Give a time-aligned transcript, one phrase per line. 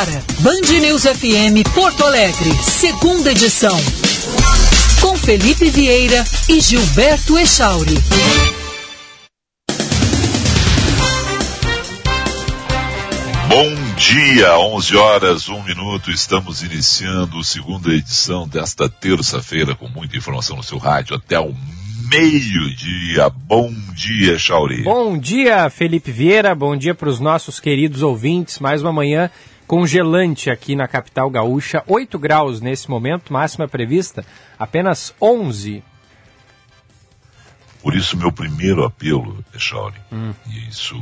[0.00, 3.76] agora, Band News FM Porto Alegre, segunda edição.
[5.00, 7.98] Com Felipe Vieira e Gilberto Echauri.
[13.46, 16.10] Bom dia, 11 horas, 1 minuto.
[16.10, 21.54] Estamos iniciando a segunda edição desta terça-feira com muita informação no seu rádio até o
[22.10, 23.28] meio-dia.
[23.28, 24.82] Bom dia, Chauri.
[24.82, 26.54] Bom dia, Felipe Vieira.
[26.54, 28.58] Bom dia para os nossos queridos ouvintes.
[28.60, 29.30] Mais uma manhã
[29.70, 31.84] congelante aqui na capital gaúcha.
[31.86, 34.26] 8 graus nesse momento, máxima prevista
[34.58, 35.84] apenas 11.
[37.80, 40.34] Por isso, meu primeiro apelo, Chauri, hum.
[40.48, 41.00] e isso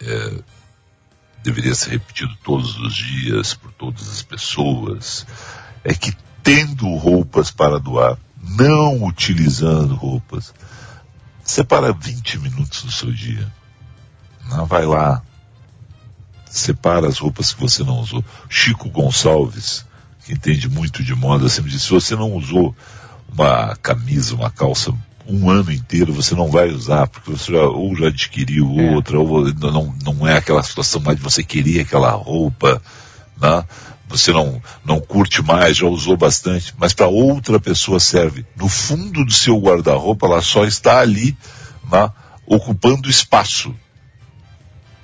[0.00, 0.38] é
[1.42, 5.26] deveria ser repetido todos os dias por todas as pessoas,
[5.84, 10.54] é que tendo roupas para doar, não utilizando roupas,
[11.44, 13.52] separa 20 minutos do seu dia.
[14.48, 15.22] Não, vai lá,
[16.58, 18.24] separa as roupas que você não usou.
[18.48, 19.84] Chico Gonçalves,
[20.24, 22.74] que entende muito de moda, sempre disse, se você não usou
[23.32, 24.92] uma camisa, uma calça
[25.26, 28.94] um ano inteiro você não vai usar, porque você já, ou já adquiriu é.
[28.94, 32.82] outra, ou não, não é aquela situação mais de você queria aquela roupa,
[33.40, 33.64] né?
[34.08, 38.44] você não, não curte mais, já usou bastante, mas para outra pessoa serve.
[38.56, 41.36] No fundo do seu guarda-roupa, ela só está ali,
[41.90, 42.10] né?
[42.46, 43.74] ocupando espaço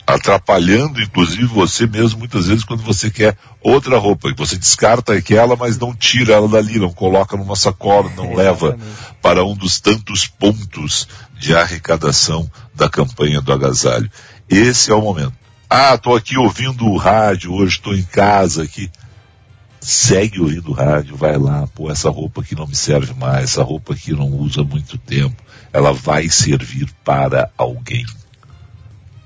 [0.08, 5.54] atrapalhando inclusive você mesmo muitas vezes quando você quer outra roupa, que você descarta aquela,
[5.54, 8.78] mas não tira ela dali, não coloca numa sacola, não é, leva
[9.20, 11.06] para um dos tantos pontos
[11.38, 14.10] de arrecadação da campanha do agasalho.
[14.48, 15.34] Esse é o momento.
[15.68, 18.90] Ah, estou aqui ouvindo o rádio, hoje estou em casa aqui.
[19.78, 23.62] Segue ouvindo o rádio, vai lá, pô, essa roupa aqui não me serve mais, essa
[23.62, 25.36] roupa aqui não usa muito tempo,
[25.70, 28.06] ela vai servir para alguém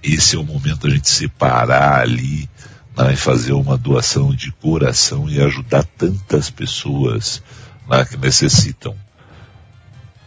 [0.02, 2.48] esse é o momento da gente separar ali
[2.96, 7.42] né, e fazer uma doação de coração e ajudar tantas pessoas
[7.88, 8.96] né, que necessitam.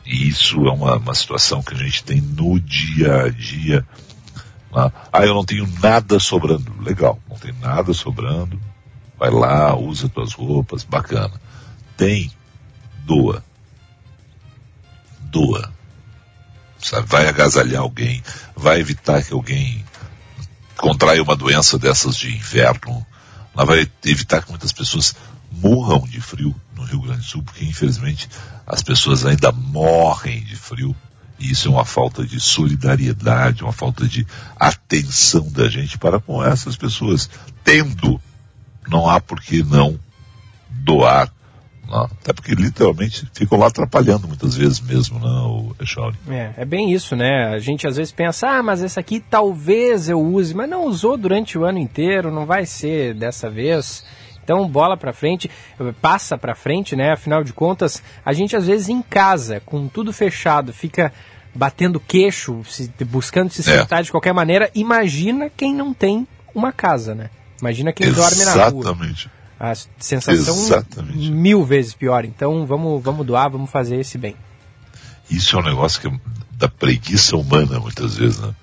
[0.06, 3.86] E isso é uma, uma situação que a gente tem no dia a dia.
[4.74, 4.92] Né?
[5.12, 6.74] Ah, eu não tenho nada sobrando.
[6.82, 8.60] Legal, não tem nada sobrando.
[9.18, 11.34] Vai lá, usa tuas roupas, bacana.
[11.98, 12.32] Tem,
[13.06, 13.44] doa.
[15.22, 15.75] Doa
[16.90, 17.08] sabe?
[17.08, 18.24] Vai agasalhar alguém,
[18.56, 19.84] vai evitar que alguém
[20.78, 23.06] contraia uma doença dessas de inverno,
[23.54, 25.16] vai evitar que muitas pessoas
[25.52, 28.30] morram de frio no Rio Grande do Sul, porque infelizmente
[28.68, 30.96] as pessoas ainda morrem de frio.
[31.38, 34.26] E isso é uma falta de solidariedade, uma falta de
[34.58, 37.30] atenção da gente para com essas pessoas.
[37.64, 38.22] Tendo,
[38.88, 40.00] não há por que não
[40.70, 41.30] doar
[41.92, 46.18] até porque literalmente ficam lá atrapalhando muitas vezes mesmo, né, o Echauri.
[46.28, 47.48] É, é bem isso, né?
[47.54, 51.18] A gente às vezes pensa, ah, mas esse aqui talvez eu use, mas não usou
[51.18, 54.04] durante o ano inteiro, não vai ser dessa vez.
[54.44, 55.50] Então, bola para frente,
[56.02, 57.14] passa para frente, né?
[57.14, 61.12] Afinal de contas, a gente às vezes em casa, com tudo fechado, fica
[61.54, 64.04] batendo queixo, se, buscando se sentar é.
[64.04, 64.70] de qualquer maneira.
[64.76, 67.30] Imagina quem não tem uma casa, né?
[67.60, 68.46] Imagina quem Exatamente.
[68.46, 68.82] dorme na rua.
[68.82, 71.32] Exatamente a sensação Exatamente.
[71.32, 72.26] mil vezes pior.
[72.26, 74.36] Então vamos, vamos doar, vamos fazer esse bem.
[75.30, 76.20] Isso é um negócio que,
[76.52, 78.54] da preguiça humana, muitas vezes, né?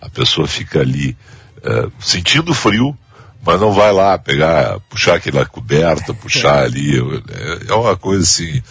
[0.00, 1.16] A pessoa fica ali
[1.62, 2.96] é, sentindo frio,
[3.44, 6.98] mas não vai lá pegar, puxar aquela coberta, puxar ali.
[6.98, 8.62] É, é uma coisa assim.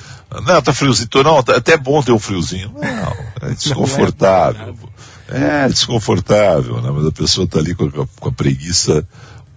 [0.45, 1.09] Não, tá friozinho.
[1.23, 2.73] Não, tá até bom ter um friozinho.
[2.73, 4.77] Não, é desconfortável.
[5.27, 6.91] É desconfortável, né?
[6.91, 9.07] Mas a pessoa tá ali com a, com a preguiça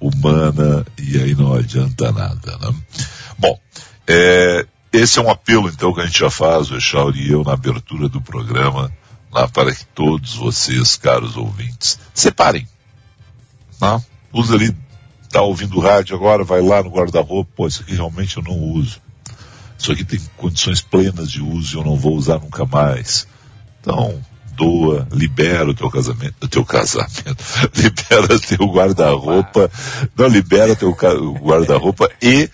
[0.06, 2.59] humana e aí não adianta nada.
[2.59, 2.75] Né?
[3.38, 3.59] Bom,
[4.06, 7.42] é, esse é um apelo então que a gente já faz, o Echauri e eu,
[7.42, 8.93] na abertura do programa,
[9.32, 12.69] lá, para que todos vocês, caros ouvintes, separem.
[13.81, 14.03] Né?
[14.32, 14.76] Usa ali,
[15.31, 19.00] tá ouvindo rádio agora, vai lá no guarda-roupa, pô, isso aqui realmente eu não uso.
[19.78, 23.26] Isso aqui tem condições plenas de uso e eu não vou usar nunca mais.
[23.81, 24.22] Então,
[24.54, 27.44] doa, libera o teu casamento, o teu casamento,
[27.76, 29.70] libera teu guarda-roupa,
[30.17, 32.49] não libera teu guarda-roupa e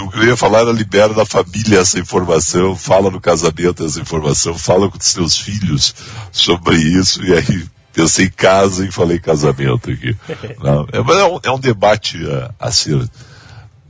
[0.00, 4.00] o que eu ia falar era libera da família essa informação, fala no casamento essa
[4.00, 5.94] informação, fala com os teus filhos
[6.30, 10.16] sobre isso e aí pensei casa e falei casamento aqui.
[10.62, 13.08] Não, é, é, um, é um debate a, a, ser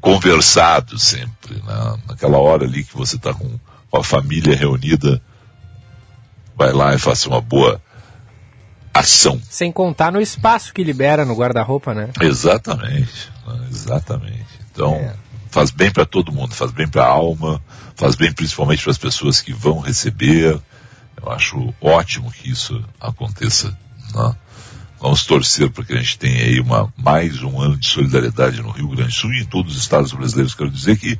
[0.00, 1.98] conversado sempre, né?
[2.08, 3.58] naquela hora ali que você está com,
[3.90, 5.20] com a família reunida,
[6.58, 7.80] vai lá e faça uma boa
[8.92, 9.40] ação.
[9.48, 12.10] Sem contar no espaço que libera no guarda-roupa, né?
[12.20, 13.30] Exatamente,
[13.70, 14.58] exatamente.
[14.72, 15.14] Então, é.
[15.50, 17.62] faz bem para todo mundo, faz bem para a alma,
[17.94, 20.60] faz bem principalmente para as pessoas que vão receber.
[21.22, 23.76] Eu acho ótimo que isso aconteça.
[24.14, 24.36] Né?
[25.00, 28.70] Vamos torcer para que a gente tenha aí uma, mais um ano de solidariedade no
[28.70, 30.56] Rio Grande do Sul e em todos os estados brasileiros.
[30.56, 31.16] Quero dizer que,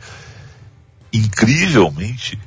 [1.13, 2.39] incrivelmente,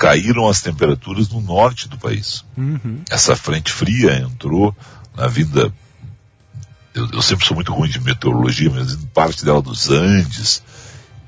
[0.00, 2.42] caíram as temperaturas no norte do país.
[2.56, 3.02] Uhum.
[3.10, 4.74] Essa frente fria entrou
[5.14, 5.70] na vinda.
[6.94, 10.62] Eu, eu, sempre sou muito ruim de meteorologia, mas parte dela dos Andes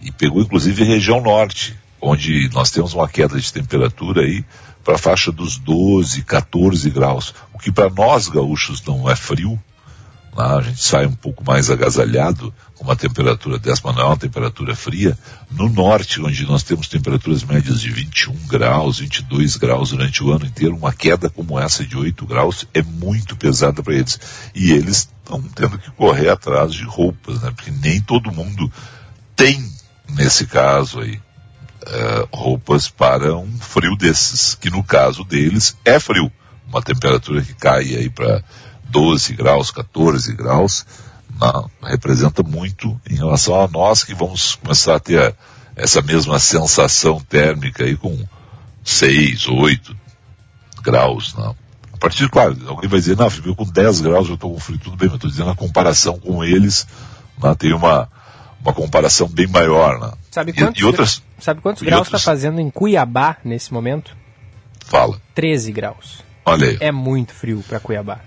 [0.01, 4.43] e pegou inclusive a região norte, onde nós temos uma queda de temperatura aí
[4.83, 9.61] para a faixa dos 12, 14 graus, o que para nós gaúchos não é frio,
[10.34, 14.06] Lá a gente sai um pouco mais agasalhado, com uma temperatura dessa, mas não é
[14.06, 15.17] uma temperatura fria.
[15.50, 20.46] No norte, onde nós temos temperaturas médias de 21 graus, 22 graus durante o ano
[20.46, 24.19] inteiro, uma queda como essa de 8 graus é muito pesada para eles.
[24.55, 27.50] E eles estão tendo que correr atrás de roupas, né?
[27.55, 28.73] Porque nem todo mundo
[29.37, 29.62] tem,
[30.08, 31.20] nesse caso aí,
[31.82, 36.32] uh, roupas para um frio desses, que no caso deles é frio.
[36.67, 38.43] Uma temperatura que cai aí para
[38.93, 40.87] 12 graus, 14 graus,
[41.41, 45.35] não, representa muito em relação a nós que vamos começar a ter
[45.75, 48.17] essa mesma sensação térmica aí com
[48.85, 49.97] 6, 8
[50.83, 51.35] graus.
[51.35, 51.56] Não.
[51.93, 54.79] A partir, claro, alguém vai dizer, não, eu com 10 graus eu estou com frio,
[54.79, 56.87] tudo bem, mas estou dizendo a comparação com eles,
[57.43, 58.09] não, tem uma,
[58.61, 59.99] uma comparação bem maior.
[59.99, 60.19] Não.
[60.31, 64.15] Sabe quantos, e, e outras, sabe quantos graus está fazendo em Cuiabá nesse momento?
[64.85, 65.19] Fala.
[65.35, 66.23] 13 graus.
[66.45, 66.77] Olha aí.
[66.81, 68.21] É muito frio para Cuiabá.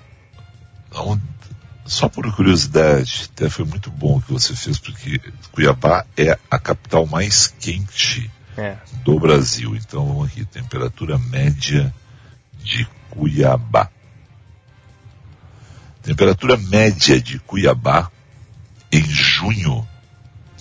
[1.85, 5.21] Só por curiosidade, até foi muito bom o que você fez, porque
[5.51, 8.75] Cuiabá é a capital mais quente é.
[9.03, 9.75] do Brasil.
[9.75, 11.93] Então vamos aqui, temperatura média
[12.63, 13.89] de Cuiabá.
[16.01, 18.11] Temperatura média de Cuiabá
[18.91, 19.87] em junho,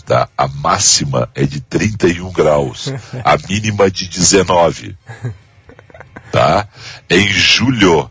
[0.05, 0.29] tá?
[0.37, 2.93] A máxima é de 31 graus,
[3.25, 4.97] a mínima de 19.
[6.31, 6.69] Tá?
[7.09, 8.11] Em julho,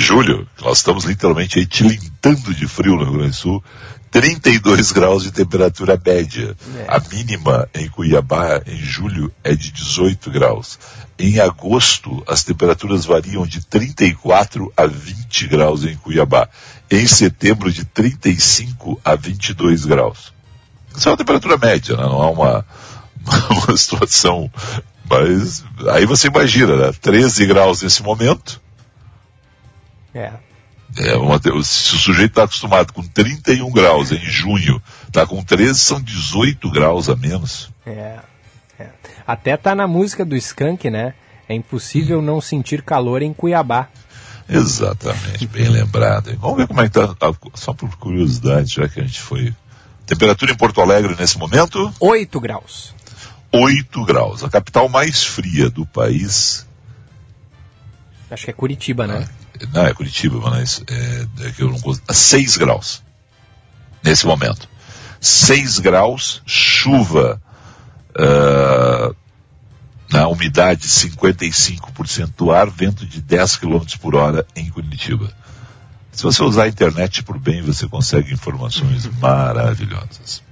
[0.00, 3.64] julho, nós estamos literalmente aí tilintando de frio no Rio Grande do Sul,
[4.10, 6.56] 32 graus de temperatura média.
[6.76, 6.86] É.
[6.88, 10.78] A mínima em Cuiabá, em julho, é de 18 graus.
[11.18, 16.48] Em agosto, as temperaturas variam de 34 a 20 graus em Cuiabá.
[16.90, 20.32] Em setembro, de 35 a 22 graus.
[20.96, 22.02] Isso é uma temperatura média, né?
[22.02, 22.66] não é uma,
[23.68, 24.50] uma situação.
[25.08, 26.92] Mas aí você imagina, né?
[27.00, 28.60] 13 graus nesse momento,
[30.14, 30.32] é.
[30.96, 35.78] É uma, se o sujeito está acostumado com 31 graus em junho, está com 13,
[35.78, 37.70] são 18 graus a menos.
[37.86, 38.18] É,
[38.78, 38.88] é.
[39.26, 41.14] Até tá na música do Skank, né?
[41.48, 43.88] É impossível não sentir calor em Cuiabá.
[44.48, 46.36] Exatamente, bem lembrado.
[46.40, 47.14] Vamos ver como é que tá,
[47.54, 49.54] só por curiosidade, já que a gente foi.
[50.06, 51.92] Temperatura em Porto Alegre nesse momento?
[52.00, 52.92] 8 graus.
[53.52, 54.42] 8 graus.
[54.42, 56.66] A capital mais fria do país.
[58.28, 59.28] Acho que é Curitiba, né?
[59.28, 62.02] Ah, não, é Curitiba, mas é, é que eu não gosto.
[62.12, 63.02] 6 graus.
[64.02, 64.68] Nesse momento.
[65.20, 67.40] 6 graus, chuva,
[68.12, 69.14] uh,
[70.10, 75.30] na umidade 55% do ar, vento de 10 km por hora em Curitiba.
[76.10, 80.42] Se você usar a internet por bem, você consegue informações maravilhosas.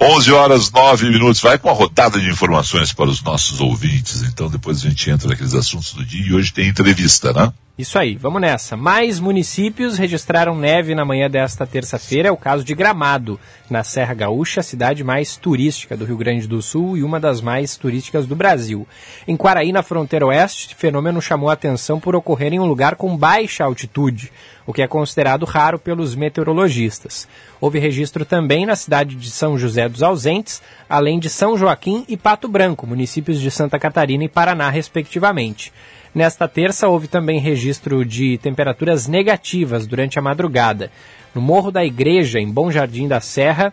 [0.00, 1.40] 11 horas 9 minutos.
[1.40, 4.22] Vai com a rodada de informações para os nossos ouvintes.
[4.22, 7.52] Então depois a gente entra naqueles assuntos do dia e hoje tem entrevista, né?
[7.80, 8.76] Isso aí, vamos nessa.
[8.76, 12.28] Mais municípios registraram neve na manhã desta terça-feira.
[12.28, 16.46] É o caso de Gramado, na Serra Gaúcha, a cidade mais turística do Rio Grande
[16.46, 18.86] do Sul e uma das mais turísticas do Brasil.
[19.26, 22.96] Em Quaraí, na fronteira oeste, o fenômeno chamou a atenção por ocorrer em um lugar
[22.96, 24.30] com baixa altitude,
[24.66, 27.26] o que é considerado raro pelos meteorologistas.
[27.62, 32.14] Houve registro também na cidade de São José dos Ausentes, além de São Joaquim e
[32.14, 35.72] Pato Branco, municípios de Santa Catarina e Paraná, respectivamente.
[36.14, 40.90] Nesta terça, houve também registro de temperaturas negativas durante a madrugada.
[41.32, 43.72] No Morro da Igreja, em Bom Jardim da Serra,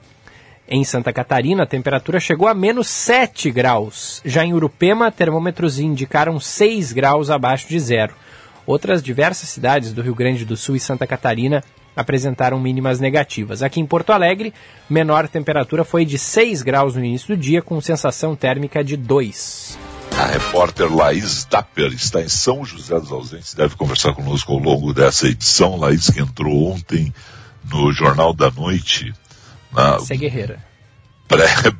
[0.69, 4.21] em Santa Catarina, a temperatura chegou a menos 7 graus.
[4.23, 8.13] Já em Urupema, termômetros indicaram 6 graus abaixo de zero.
[8.65, 11.63] Outras diversas cidades do Rio Grande do Sul e Santa Catarina
[11.95, 13.63] apresentaram mínimas negativas.
[13.63, 14.53] Aqui em Porto Alegre,
[14.87, 19.86] menor temperatura foi de 6 graus no início do dia, com sensação térmica de 2.
[20.17, 24.91] A repórter Laís Dapper está em São José dos Ausentes, deve conversar conosco ao longo
[24.91, 25.77] dessa edição.
[25.77, 27.13] Laís que entrou ontem
[27.71, 29.13] no Jornal da Noite.
[29.71, 30.65] Na, é guerreira.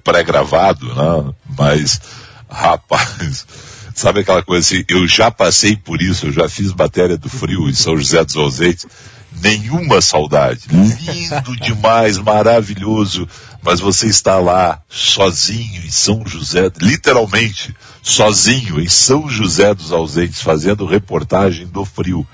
[0.04, 1.34] Pré-gravado, pré né?
[1.58, 2.00] mas,
[2.48, 3.48] rapaz,
[3.96, 7.68] sabe aquela coisa assim, eu já passei por isso, eu já fiz matéria do frio
[7.68, 8.86] em São José dos Ausentes,
[9.32, 10.68] nenhuma saudade.
[10.70, 13.28] Lindo demais, maravilhoso,
[13.62, 20.42] mas você está lá sozinho em São José, literalmente sozinho em São José dos Ausentes,
[20.42, 22.26] fazendo reportagem do frio.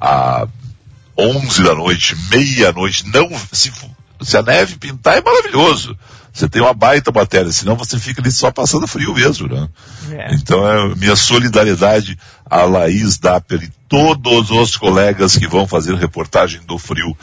[0.00, 0.46] A
[1.16, 3.70] 11 da noite, meia-noite, não, se,
[4.22, 5.96] se a neve pintar é maravilhoso.
[6.32, 9.68] Você tem uma baita matéria, senão você fica ali só passando frio mesmo, né?
[10.10, 10.34] É.
[10.34, 12.16] Então é minha solidariedade
[12.48, 17.16] a Laís Dapper e todos os colegas que vão fazer reportagem do frio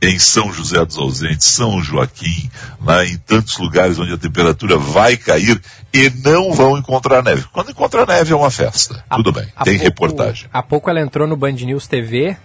[0.00, 2.48] em São José dos Ausentes, São Joaquim,
[2.80, 5.60] lá em tantos lugares onde a temperatura vai cair
[5.92, 7.44] e não vão encontrar neve.
[7.52, 9.04] Quando encontrar neve é uma festa.
[9.10, 10.48] Tudo bem, tem pouco, reportagem.
[10.52, 12.36] Há pouco ela entrou no Band News TV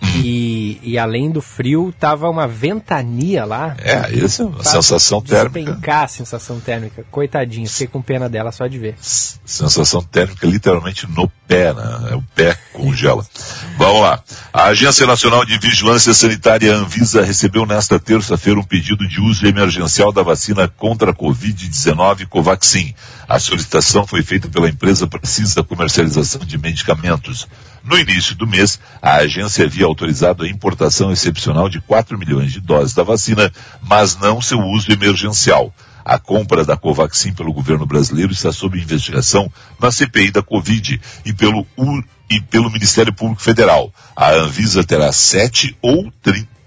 [0.22, 3.76] e, e, além do frio, tava uma ventania lá.
[3.78, 5.70] É, isso é uma sensação térmica.
[5.70, 7.04] Despencar a sensação térmica.
[7.10, 8.96] Coitadinha, fiquei com pena dela só de ver.
[9.00, 12.14] Sensação térmica literalmente no pé, né?
[12.14, 13.26] O pé congela.
[13.76, 14.22] Vamos lá.
[14.52, 20.12] A Agência Nacional de Vigilância Sanitária Anvisa recebeu nesta terça-feira um pedido de uso emergencial
[20.12, 22.94] da vacina contra a Covid-19 Covaxin.
[23.28, 27.46] A solicitação foi feita pela empresa Precisa Comercialização de Medicamentos.
[27.84, 32.58] No início do mês, a agência havia autorizado a importação excepcional de 4 milhões de
[32.58, 35.74] doses da vacina, mas não seu uso emergencial.
[36.02, 41.34] A compra da Covaxin pelo governo brasileiro está sob investigação na CPI da Covid e
[41.34, 41.66] pelo,
[42.30, 43.92] e pelo Ministério Público Federal.
[44.16, 46.57] A Anvisa terá 7 ou 30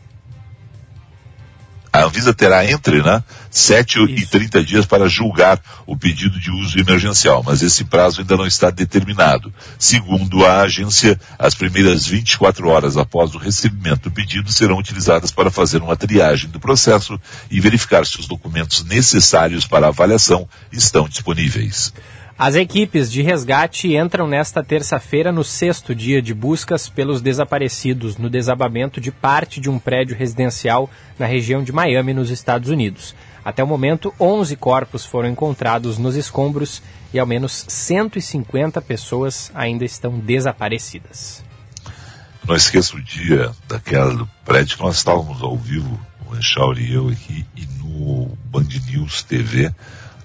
[1.94, 6.80] a Anvisa terá entre né, 7 e 30 dias para julgar o pedido de uso
[6.80, 9.54] emergencial, mas esse prazo ainda não está determinado.
[9.78, 15.52] Segundo a agência, as primeiras 24 horas após o recebimento do pedido serão utilizadas para
[15.52, 17.20] fazer uma triagem do processo
[17.50, 21.94] e verificar se os documentos necessários para a avaliação estão disponíveis.
[22.44, 28.32] As equipes de resgate entram nesta terça-feira no sexto dia de buscas pelos desaparecidos no
[28.32, 33.14] desabamento de parte de um prédio residencial na região de Miami, nos Estados Unidos.
[33.46, 36.82] Até o momento, 11 corpos foram encontrados nos escombros
[37.14, 41.44] e ao menos 150 pessoas ainda estão desaparecidas.
[42.44, 46.94] Não esqueça o dia daquela do prédio que nós estávamos ao vivo, o Enxauri e
[46.96, 49.72] eu aqui, e no Band News TV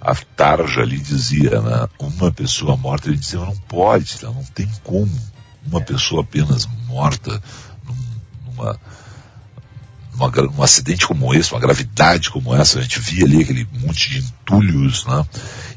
[0.06, 5.10] a tarja ali dizia, né, uma pessoa morta, ele dizia, não pode, não tem como
[5.66, 7.42] uma pessoa apenas morta
[8.46, 8.78] numa,
[10.12, 14.10] numa, num acidente como esse, uma gravidade como essa, a gente via ali aquele monte
[14.10, 15.26] de entulhos, né,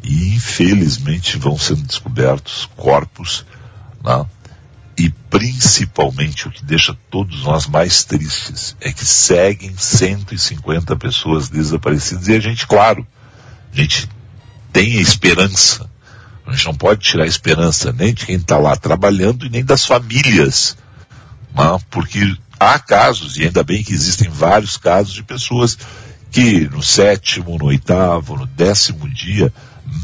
[0.04, 3.44] e infelizmente vão sendo descobertos corpos,
[4.06, 4.28] né,
[4.96, 12.28] e principalmente o que deixa todos nós mais tristes é que seguem 150 pessoas desaparecidas.
[12.28, 13.08] E a gente, claro,
[13.72, 14.10] a gente
[14.72, 15.90] tem esperança.
[16.46, 19.64] A gente não pode tirar a esperança nem de quem está lá trabalhando e nem
[19.64, 20.76] das famílias.
[21.56, 21.80] Né?
[21.90, 25.78] Porque há casos, e ainda bem que existem vários casos de pessoas
[26.32, 29.54] que no sétimo, no oitavo, no décimo dia,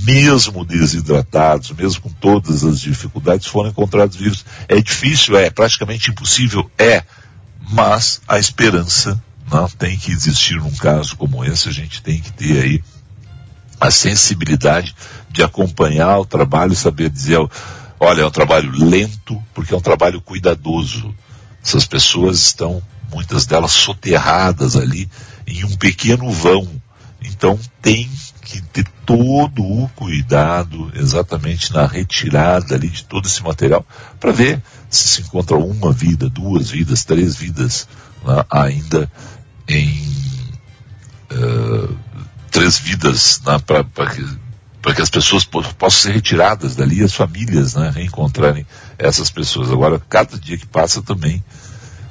[0.03, 4.45] mesmo desidratados, mesmo com todas as dificuldades, foram encontrados vivos.
[4.67, 7.03] É difícil, é praticamente impossível, é,
[7.69, 12.19] mas a esperança não né, tem que existir num caso como esse, a gente tem
[12.19, 12.83] que ter aí
[13.79, 14.95] a sensibilidade
[15.29, 17.39] de acompanhar o trabalho saber dizer,
[17.99, 21.13] olha, é um trabalho lento, porque é um trabalho cuidadoso.
[21.63, 25.09] Essas pessoas estão, muitas delas, soterradas ali
[25.47, 26.67] em um pequeno vão.
[27.21, 28.09] Então tem
[28.43, 33.85] que ter todo o cuidado exatamente na retirada ali de todo esse material
[34.19, 37.87] para ver se se encontra uma vida, duas vidas, três vidas
[38.23, 39.11] né, ainda
[39.67, 39.99] em
[41.31, 41.97] uh,
[42.55, 47.91] três vidas né, para que, que as pessoas possam ser retiradas dali, as famílias né,
[47.93, 48.65] reencontrarem
[48.97, 49.69] essas pessoas.
[49.69, 51.43] Agora, cada dia que passa também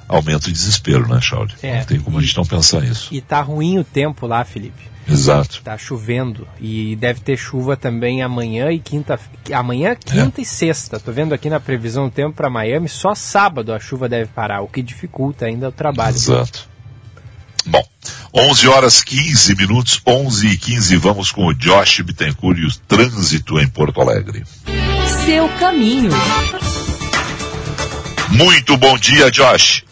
[0.07, 1.55] aumenta o desespero, né, Charles?
[1.63, 3.09] É, não tem como e, a gente não pensar nisso.
[3.11, 4.93] E tá ruim o tempo lá, Felipe.
[5.09, 5.63] Exato.
[5.63, 9.19] Tá chovendo e deve ter chuva também amanhã e quinta,
[9.53, 10.43] amanhã, quinta é.
[10.43, 11.01] e sexta.
[11.01, 14.61] Tô vendo aqui na previsão do tempo para Miami, só sábado a chuva deve parar,
[14.61, 16.17] o que dificulta ainda o trabalho.
[16.17, 16.74] Exato.
[17.67, 17.83] Bom,
[18.33, 23.59] 11 horas 15 minutos, 11 e 15, vamos com o Josh Bittencourt e o trânsito
[23.59, 24.45] em Porto Alegre.
[25.25, 26.11] Seu caminho.
[28.31, 29.85] Muito bom dia, Josh.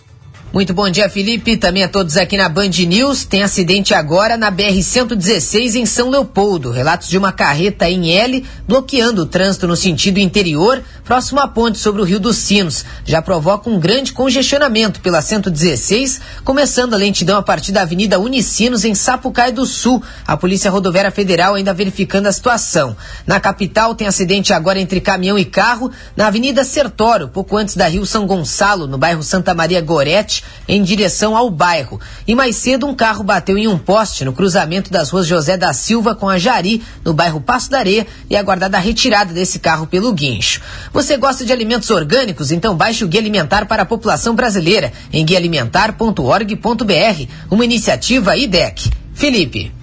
[0.53, 1.57] Muito bom dia, Felipe.
[1.57, 3.25] Também a todos aqui na Band News.
[3.25, 6.71] Tem acidente agora na BR-116 em São Leopoldo.
[6.71, 11.79] Relatos de uma carreta em L bloqueando o trânsito no sentido interior, próximo à ponte
[11.79, 12.85] sobre o Rio dos Sinos.
[13.03, 18.85] Já provoca um grande congestionamento pela 116, começando a lentidão a partir da Avenida Unicinos
[18.85, 20.03] em Sapucaí do Sul.
[20.27, 22.95] A Polícia Rodoviária Federal ainda verificando a situação.
[23.27, 27.89] Na capital tem acidente agora entre caminhão e carro na Avenida Sertório, pouco antes da
[27.89, 32.01] Rio São Gonçalo, no bairro Santa Maria Gorete Em direção ao bairro.
[32.27, 35.73] E mais cedo, um carro bateu em um poste no cruzamento das ruas José da
[35.73, 39.87] Silva com a Jari, no bairro Passo da Areia, e aguardada a retirada desse carro
[39.87, 40.61] pelo guincho.
[40.93, 42.53] Você gosta de alimentos orgânicos?
[42.53, 48.91] Então baixe o Guia Alimentar para a População Brasileira em guialimentar.org.br, uma iniciativa IDEC.
[49.15, 49.82] Felipe.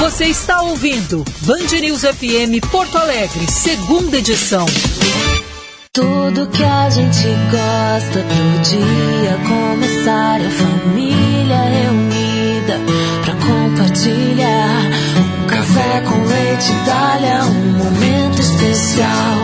[0.00, 4.66] Você está ouvindo Band News FM Porto Alegre, segunda edição.
[5.96, 12.78] Tudo que a gente gosta pro dia começar a família reunida
[13.24, 19.38] pra compartilhar um café com leite Dália, um momento especial.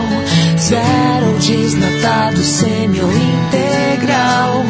[0.59, 4.63] Zero desnatado, semi ou integral,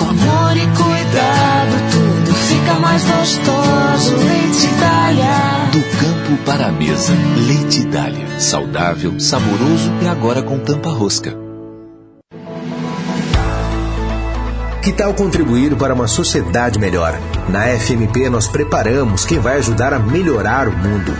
[0.00, 4.16] com amor e cuidado tudo fica mais gostoso.
[4.16, 5.49] Leite Dália.
[6.30, 7.12] Campo para a mesa,
[7.46, 8.38] Leite Dália.
[8.38, 11.36] Saudável, saboroso e agora com tampa rosca.
[14.82, 17.18] Que tal contribuir para uma sociedade melhor?
[17.48, 21.12] Na FMP nós preparamos quem vai ajudar a melhorar o mundo.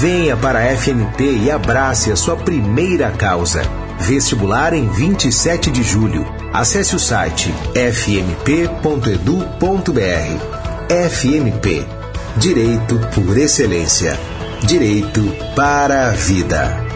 [0.00, 3.62] Venha para a FMP e abrace a sua primeira causa.
[3.98, 6.26] Vestibular em 27 de julho.
[6.52, 8.90] Acesse o site fmp.edu.br.
[11.08, 12.00] FMP
[12.36, 14.18] Direito por Excelência.
[14.66, 15.20] Direito
[15.56, 16.86] para a vida.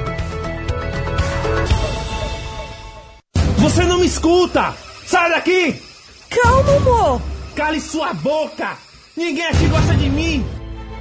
[3.59, 4.75] Você não me escuta!
[5.07, 5.83] Sai daqui!
[6.31, 7.23] Calma, amor!
[7.57, 8.77] Cale sua boca!
[9.17, 10.04] Ninguém aqui gosta de!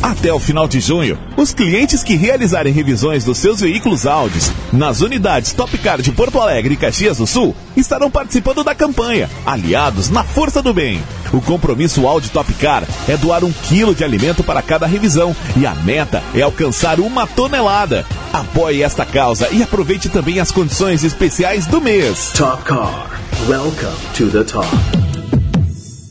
[0.02, 5.02] Até o final de junho, os clientes que realizarem revisões dos seus veículos Audis nas
[5.02, 10.10] unidades Top Car de Porto Alegre e Caxias do Sul estarão participando da campanha Aliados
[10.10, 11.02] na Força do Bem.
[11.32, 15.68] O compromisso Audi Top Car é doar um quilo de alimento para cada revisão e
[15.68, 18.04] a meta é alcançar uma tonelada.
[18.34, 22.32] Apoie esta causa e aproveite também as condições especiais do mês.
[22.36, 23.22] Top Car.
[23.48, 24.68] Welcome to the top.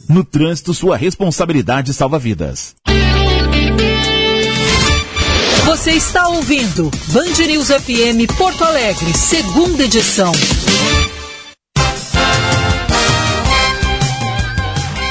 [0.08, 2.74] No trânsito, sua responsabilidade salva vidas.
[5.64, 10.32] Você está ouvindo Band News FM Porto Alegre, segunda edição.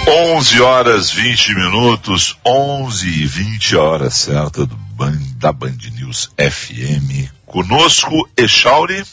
[0.08, 7.32] 11 horas 20 minutos, 11 e 20 horas certa do Band, da Band News FM.
[7.46, 9.04] Conosco, Echauri.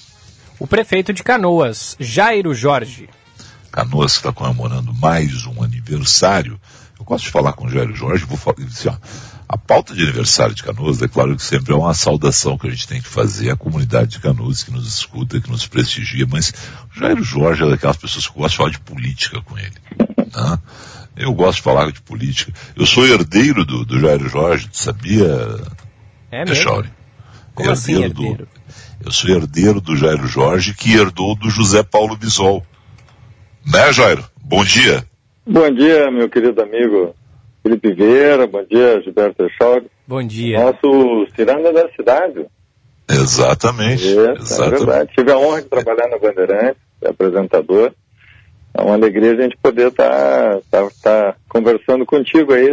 [0.58, 3.08] O prefeito de Canoas, Jairo Jorge.
[3.70, 6.58] Canoas está comemorando mais um aniversário.
[6.98, 8.96] Eu gosto de falar com o Jairo Jorge, vou falar assim, ó,
[9.48, 12.70] a pauta de aniversário de Canoas, é claro que sempre é uma saudação que a
[12.70, 16.52] gente tem que fazer à comunidade de Canoas que nos escuta, que nos prestigia, mas
[16.94, 19.74] o Jairo Jorge é daquelas pessoas que gostam de falar de política com ele.
[19.98, 20.58] Né?
[21.16, 22.52] Eu gosto de falar de política.
[22.74, 25.60] Eu sou herdeiro do, do Jairo Jorge, sabia?
[26.30, 26.84] É mesmo?
[27.54, 28.36] Como herdeiro assim herdeiro?
[28.36, 28.48] Do,
[29.06, 32.66] eu sou herdeiro do Jairo Jorge, que herdou do José Paulo Bisol.
[33.64, 34.24] Né, Jairo?
[34.42, 35.06] Bom dia.
[35.46, 37.14] Bom dia, meu querido amigo
[37.66, 39.86] Felipe Vieira, bom dia, Gilberto Echauri.
[40.06, 40.60] Bom dia.
[40.60, 42.46] Nosso ciranda da cidade.
[43.10, 44.06] Exatamente.
[44.06, 44.74] Isso, exatamente.
[44.74, 45.12] é verdade.
[45.16, 47.92] Tive a honra de trabalhar na Bandeirantes, apresentador.
[48.72, 52.68] É uma alegria a gente poder estar tá, tá, tá conversando contigo aí.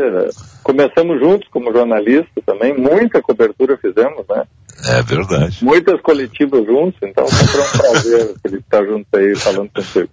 [0.62, 4.44] Começamos juntos como jornalista também, muita cobertura fizemos, né?
[4.90, 5.66] É verdade.
[5.66, 10.10] Muitas coletivas juntos, então sempre é um prazer ele estar junto aí falando contigo.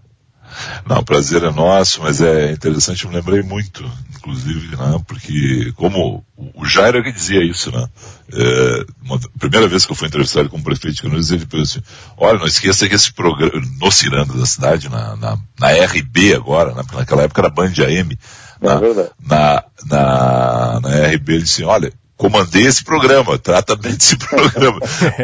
[0.89, 3.85] Não, o prazer é nosso, mas é interessante, eu me lembrei muito,
[4.21, 7.89] inclusive, né, porque como o Jairo é que dizia isso, né,
[8.33, 11.83] é, uma, primeira vez que eu fui entrevistado como prefeito de Canoas, ele falou assim,
[12.17, 16.75] olha, não esqueça que esse programa, no Ciranda da cidade, na, na, na RB agora,
[16.75, 18.19] né, porque naquela época era Band AM,
[18.61, 24.17] na, é na, na, na RB, ele disse, olha, comandei esse programa, trata bem desse
[24.19, 24.79] programa.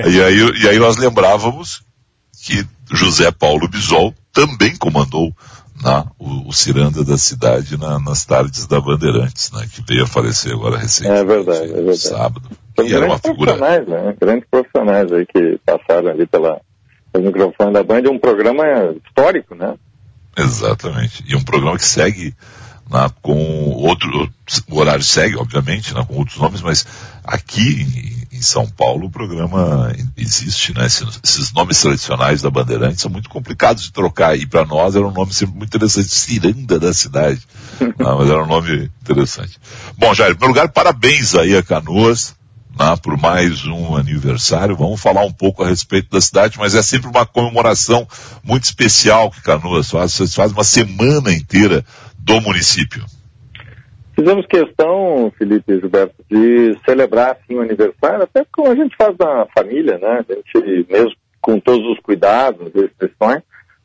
[0.07, 1.83] e, aí, e aí nós lembrávamos
[2.43, 5.35] que José Paulo Bisol também comandou
[5.83, 10.07] né, o, o Ciranda da cidade na, nas tardes da Bandeirantes, né, que veio a
[10.07, 11.21] falecer agora recentemente.
[11.21, 11.99] É verdade, é verdade.
[11.99, 12.51] Sábado.
[12.77, 13.57] São e era uma figura.
[13.57, 14.17] Profissionais, né?
[14.21, 16.61] Grandes profissionais aí que passaram ali pela,
[17.13, 18.65] pelo microfone da Band, é um programa
[19.07, 19.75] histórico, né?
[20.37, 21.25] Exatamente.
[21.27, 22.35] E um programa que segue
[23.23, 24.31] com outro,
[24.71, 26.87] o horário segue, obviamente, né, com outros nomes, mas
[27.25, 33.11] aqui em, São Paulo o programa existe, né, esses, esses, nomes tradicionais da Bandeirantes são
[33.11, 36.93] muito complicados de trocar, e para nós era um nome sempre muito interessante, Ciranda da
[36.93, 37.41] cidade,
[37.81, 39.59] né, mas era um nome interessante.
[39.97, 42.35] Bom, Jair, em primeiro lugar, parabéns aí a Canoas,
[42.79, 44.77] né, por mais um aniversário.
[44.77, 48.07] Vamos falar um pouco a respeito da cidade, mas é sempre uma comemoração
[48.45, 50.13] muito especial que Canoas faz.
[50.13, 51.85] Vocês fazem uma semana inteira
[52.19, 53.05] do município?
[54.19, 59.15] Fizemos questão, Felipe e Gilberto, de celebrar assim o aniversário, até como a gente faz
[59.19, 60.25] na família, né?
[60.27, 63.43] A gente, mesmo com todos os cuidados restrições,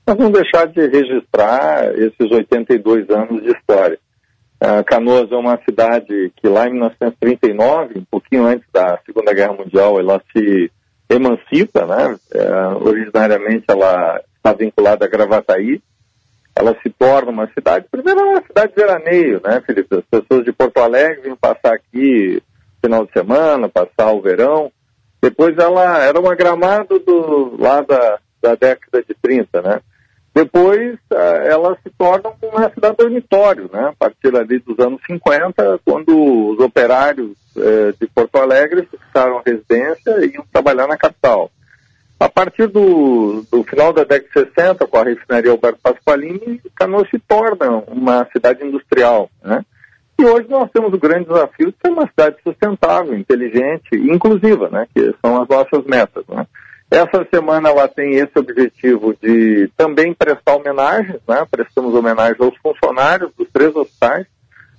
[0.07, 3.99] nós não deixar de registrar esses 82 anos de história.
[4.63, 9.53] Uh, Canoas é uma cidade que lá em 1939, um pouquinho antes da Segunda Guerra
[9.53, 10.71] Mundial, ela se
[11.09, 12.17] emancipa, né?
[12.33, 15.81] Uh, originariamente ela está vinculada a Gravataí,
[16.55, 19.95] ela se torna uma cidade, primeiro é uma cidade de veraneio, né, Felipe?
[19.95, 22.41] As pessoas de Porto Alegre vinham passar aqui
[22.81, 24.71] final de semana, passar o verão.
[25.21, 29.81] Depois ela era uma gramado do, lá da, da década de 30, né?
[30.33, 30.97] Depois
[31.45, 33.89] ela se torna uma cidade dormitório, né?
[33.89, 40.25] A partir ali dos anos 50, quando os operários eh, de Porto Alegre fixaram residência
[40.25, 41.51] e iam trabalhar na capital.
[42.21, 47.09] A partir do, do, final da década de 60, com a refinaria Alberto Pasqualini, Canoas
[47.09, 49.27] se torna uma cidade industrial.
[49.43, 49.65] Né?
[50.19, 54.69] E hoje nós temos o grande desafio de ser uma cidade sustentável, inteligente e inclusiva,
[54.69, 54.85] né?
[54.93, 56.23] que são as nossas metas.
[56.29, 56.45] Né?
[56.91, 61.43] Essa semana ela tem esse objetivo de também prestar homenagens, né?
[61.49, 64.27] prestamos homenagem aos funcionários dos três hospitais,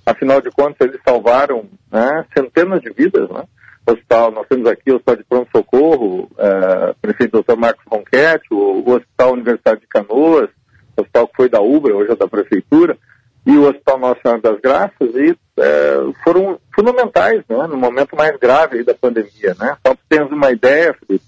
[0.05, 3.43] afinal de contas eles salvaram né, centenas de vidas, né?
[3.91, 7.55] Hospital, nós temos aqui o Hospital de Pronto Socorro, é, prefeito Dr.
[7.57, 10.49] Marcos Ronquete, o, o, Hospital Universitário de Canoas,
[10.95, 12.97] o hospital que foi da Ubra, hoje é da Prefeitura,
[13.45, 18.37] e o Hospital Nossa Senhora das Graças, e é, foram fundamentais né, no momento mais
[18.37, 19.55] grave da pandemia.
[19.59, 19.77] Né?
[19.85, 21.25] Só para termos uma ideia, Felipe,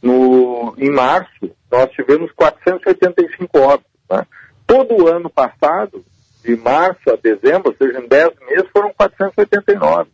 [0.00, 3.90] no, em março, nós tivemos 485 óbitos.
[4.08, 4.24] Né?
[4.66, 6.04] Todo o ano passado,
[6.44, 10.10] de março a dezembro, ou seja, em 10 meses, foram 489.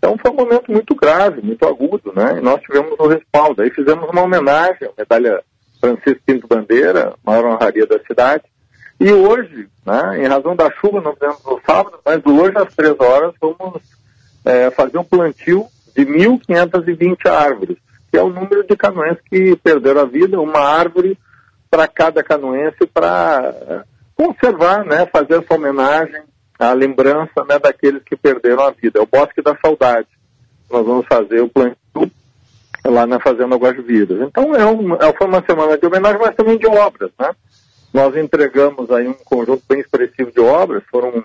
[0.00, 2.38] Então foi um momento muito grave, muito agudo, né?
[2.38, 3.60] E nós tivemos o respaldo.
[3.60, 5.42] Aí fizemos uma homenagem à medalha
[5.78, 8.44] Francisco Pinto Bandeira, maior honraria da cidade.
[8.98, 12.98] E hoje, né, em razão da chuva, não fizemos no sábado, mas hoje às três
[12.98, 13.82] horas vamos
[14.44, 17.76] é, fazer um plantio de 1.520 árvores,
[18.10, 21.18] que é o número de canoenses que perderam a vida, uma árvore
[21.70, 23.82] para cada canoense para é,
[24.14, 26.22] conservar, né, fazer essa homenagem
[26.60, 28.98] a lembrança né, daqueles que perderam a vida.
[28.98, 30.08] É o Bosque da Saudade.
[30.70, 31.76] Nós vamos fazer o plantio
[32.84, 34.20] lá na Fazenda Guajuviras.
[34.20, 37.30] Então é um, é, foi uma semana de homenagem, mas também de obras, né?
[37.92, 41.24] Nós entregamos aí um conjunto bem expressivo de obras, foram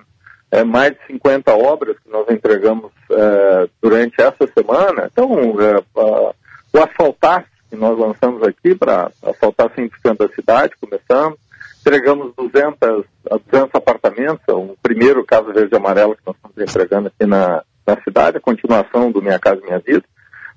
[0.50, 5.10] é, mais de 50 obras que nós entregamos é, durante essa semana.
[5.12, 6.34] Então, é, a,
[6.74, 11.38] o asfaltar que nós lançamos aqui para asfaltar 100% da cidade, começamos
[11.86, 13.06] entregamos 200,
[13.52, 18.38] 200 apartamentos, o primeiro Casa Verde Amarelo que nós estamos entregando aqui na, na cidade,
[18.38, 20.04] a continuação do Minha Casa Minha Vida.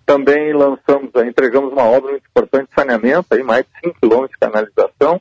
[0.07, 4.39] Também lançamos, entregamos uma obra muito importante de saneamento, aí mais de 5 quilômetros de
[4.39, 5.21] canalização,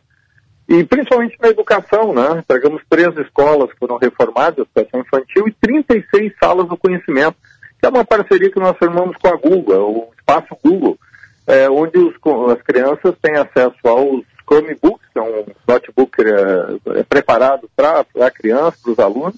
[0.69, 2.39] e principalmente na educação, né?
[2.39, 7.35] Entregamos três escolas que foram reformadas, educação infantil, e 36 salas do conhecimento,
[7.79, 10.97] que é uma parceria que nós formamos com a Google, é o espaço Google,
[11.45, 12.15] é, onde os,
[12.53, 18.77] as crianças têm acesso aos Chromebooks, é um notebook é, é preparado para a criança,
[18.81, 19.35] para os alunos,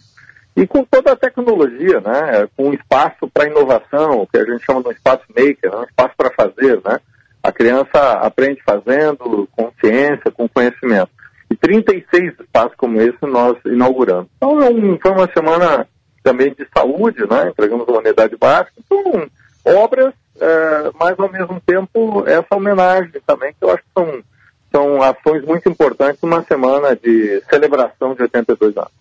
[0.55, 4.89] e com toda a tecnologia, né, com espaço para inovação, que a gente chama de
[4.89, 6.99] um espaço maker, né, um espaço para fazer, né,
[7.41, 11.09] a criança aprende fazendo, com ciência, com conhecimento.
[11.49, 14.27] E 36 espaços como esse nós inauguramos.
[14.37, 15.87] Então é um, foi uma semana
[16.21, 19.27] também de saúde, né, entregamos uma unidade básica, então
[19.65, 24.23] obras é, mas ao mesmo tempo essa homenagem também, que eu acho que são,
[24.71, 28.91] são ações muito importantes numa semana de celebração de 82 anos.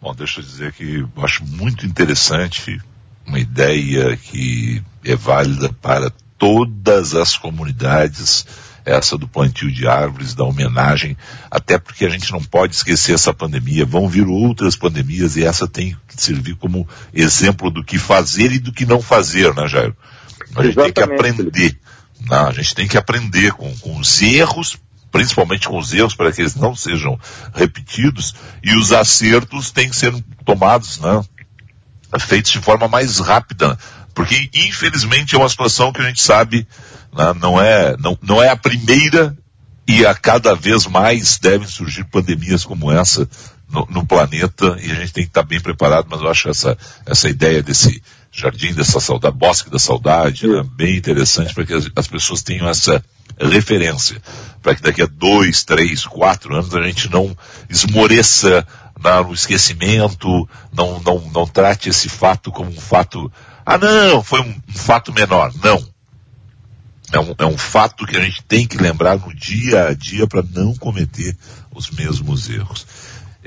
[0.00, 2.80] Bom, deixa eu dizer que eu acho muito interessante
[3.26, 8.46] uma ideia que é válida para todas as comunidades,
[8.84, 11.16] essa do plantio de árvores, da homenagem,
[11.50, 15.68] até porque a gente não pode esquecer essa pandemia, vão vir outras pandemias e essa
[15.68, 19.94] tem que servir como exemplo do que fazer e do que não fazer, né, Jairo?
[20.56, 20.92] A gente Exatamente.
[20.92, 21.78] tem que aprender,
[22.28, 22.36] né?
[22.36, 24.76] a gente tem que aprender com, com os erros,
[25.10, 27.18] principalmente com os erros, para que eles não sejam
[27.54, 30.12] repetidos, e os acertos têm que ser
[30.44, 31.22] tomados, né?
[32.18, 33.78] feitos de forma mais rápida,
[34.14, 36.66] porque infelizmente é uma situação que a gente sabe
[37.12, 39.36] né, não, é, não, não é a primeira
[39.86, 43.28] e a cada vez mais devem surgir pandemias como essa
[43.68, 46.76] no, no, planeta e a gente tem que estar bem preparado, mas eu acho essa,
[47.06, 51.88] essa ideia desse jardim dessa saudade, bosque da saudade, né, bem interessante para que as,
[51.96, 53.02] as, pessoas tenham essa
[53.38, 54.20] referência,
[54.62, 57.36] para que daqui a dois, três, quatro anos a gente não
[57.68, 58.66] esmoreça
[59.26, 63.32] no esquecimento, não, não, não trate esse fato como um fato,
[63.64, 65.52] ah não, foi um, um fato menor.
[65.62, 65.82] Não.
[67.12, 70.26] É um, é um fato que a gente tem que lembrar no dia a dia
[70.26, 71.36] para não cometer
[71.74, 72.86] os mesmos erros.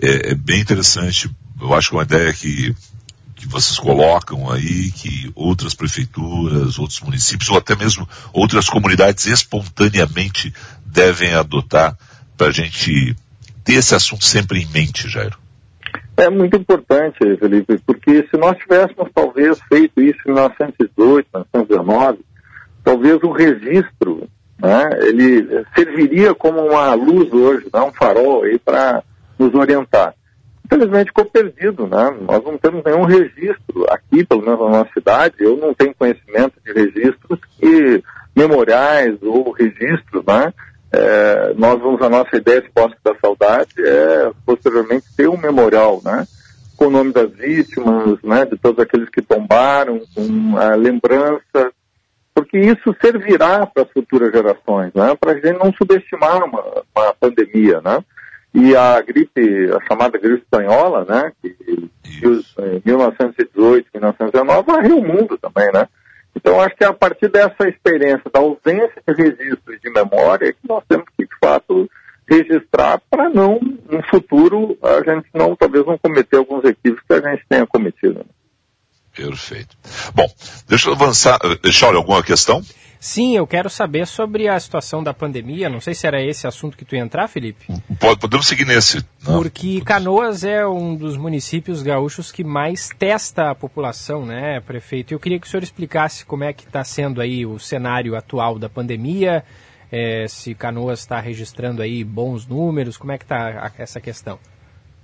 [0.02, 1.30] É, é, bem interessante,
[1.62, 2.76] eu acho que é uma ideia que,
[3.44, 10.54] que vocês colocam aí, que outras prefeituras, outros municípios, ou até mesmo outras comunidades espontaneamente
[10.86, 11.98] devem adotar
[12.38, 13.16] para a gente
[13.64, 15.38] ter esse assunto sempre em mente, Jairo.
[16.16, 22.20] É muito importante, Felipe, porque se nós tivéssemos talvez feito isso em 1918, 1919,
[22.84, 29.04] talvez o registro, né, ele serviria como uma luz hoje, né, um farol aí para
[29.38, 30.14] nos orientar.
[30.66, 32.16] Infelizmente ficou perdido, né?
[32.22, 36.54] Nós não temos nenhum registro aqui, pelo menos na nossa cidade, eu não tenho conhecimento
[36.66, 38.04] de registros e
[38.36, 40.54] memoriais ou registros, né?
[40.92, 46.02] É, nós vamos, a nossa ideia de Bosque da Saudade é, posteriormente, ter um memorial,
[46.04, 46.26] né?
[46.78, 48.46] Com o nome das vítimas, né?
[48.46, 51.72] De todos aqueles que tombaram, com a lembrança,
[52.34, 55.16] porque isso servirá para as futuras gerações, né?
[55.20, 56.64] Para a gente não subestimar uma,
[56.96, 58.04] uma, pandemia, né?
[58.54, 61.32] E a gripe, a chamada gripe espanhola, né?
[61.42, 61.56] Que
[62.22, 65.88] em 1918, 1919, varreu o mundo também, né?
[66.36, 70.52] Então, acho que é a partir dessa experiência, da ausência de registro e de memória,
[70.52, 71.90] que nós temos que, de fato,
[72.30, 77.32] registrar para não, no futuro, a gente não, talvez não cometer alguns equívocos que a
[77.32, 78.20] gente tenha cometido.
[78.20, 78.26] Né?
[79.16, 79.78] Perfeito.
[80.16, 80.28] Bom,
[80.68, 81.40] deixa eu avançar.
[81.62, 82.62] Deixa eu alguma questão?
[83.04, 85.68] Sim, eu quero saber sobre a situação da pandemia.
[85.68, 87.66] Não sei se era esse assunto que tu ia entrar, Felipe.
[88.00, 89.06] Podemos seguir nesse.
[89.22, 89.42] Não.
[89.42, 95.14] Porque Canoas é um dos municípios gaúchos que mais testa a população, né, prefeito?
[95.14, 98.58] Eu queria que o senhor explicasse como é que está sendo aí o cenário atual
[98.58, 99.44] da pandemia,
[99.92, 104.40] é, se Canoas está registrando aí bons números, como é que está essa questão?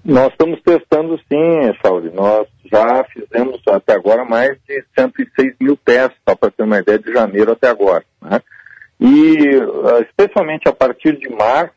[0.06, 2.12] Nós estamos testando sim, Saúde.
[2.14, 7.00] Nós já fizemos até agora mais de 106 mil testes, só para ter uma ideia,
[7.00, 8.04] de janeiro até agora.
[8.22, 8.42] Né?
[9.00, 9.36] E,
[9.86, 11.74] ah, especialmente a partir de março,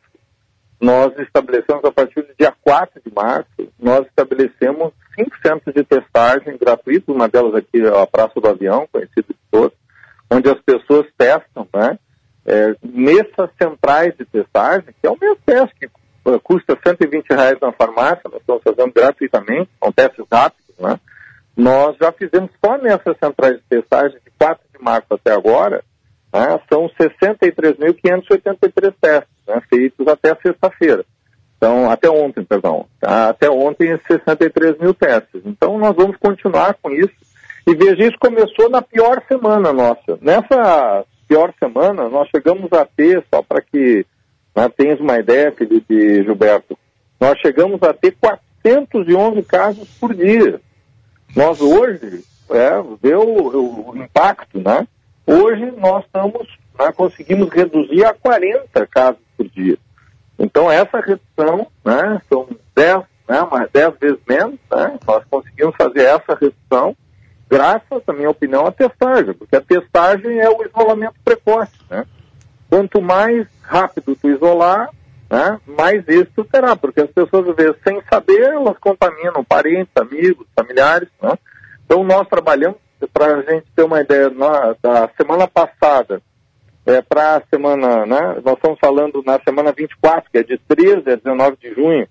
[0.79, 3.47] nós estabelecemos, a partir do dia 4 de março,
[3.79, 8.87] nós estabelecemos cinco centros de testagem gratuitos, uma delas aqui é a Praça do Avião,
[8.91, 9.77] conhecida de todos,
[10.29, 11.97] onde as pessoas testam, né?
[12.45, 15.85] É, nessas centrais de testagem, que é o mesmo teste que
[16.29, 20.99] uh, custa 120 reais na farmácia, nós estamos fazendo gratuitamente, são testes rápidos, né?
[21.55, 25.83] Nós já fizemos só nessas centrais de testagem, de 4 de março até agora,
[26.33, 31.05] né, são 63.583 testes né, feitos até sexta-feira.
[31.57, 32.87] Então, até ontem, perdão.
[33.01, 35.41] Até ontem, 63 mil testes.
[35.45, 37.13] Então, nós vamos continuar com isso.
[37.65, 40.17] E veja, isso começou na pior semana nossa.
[40.21, 44.05] Nessa pior semana, nós chegamos a ter, só para que
[44.53, 46.77] né, tenhas uma ideia, Felipe Gilberto,
[47.19, 48.11] nós chegamos a ter
[48.63, 50.59] 411 casos por dia.
[51.35, 52.71] Nós hoje, é,
[53.01, 54.87] vê o, o impacto, né?
[55.25, 56.47] Hoje nós estamos,
[56.77, 59.77] né, conseguimos reduzir a 40 casos por dia.
[60.37, 66.03] Então essa redução, né, são 10, né, mais 10 vezes menos, né, nós conseguimos fazer
[66.03, 66.95] essa redução
[67.53, 72.03] graças, na minha opinião, à testagem, porque a testagem é o isolamento precoce, né?
[72.67, 74.89] Quanto mais rápido tu isolar,
[75.33, 80.45] né, mais êxito terá, porque as pessoas, às vezes, sem saber, elas contaminam parentes, amigos,
[80.55, 81.09] familiares.
[81.19, 81.31] Né?
[81.83, 82.77] Então, nós trabalhamos,
[83.11, 86.21] para a gente ter uma ideia, na, da semana passada
[86.85, 91.09] é, para a semana, né, nós estamos falando na semana 24, que é de 13
[91.09, 92.07] a 19 de junho,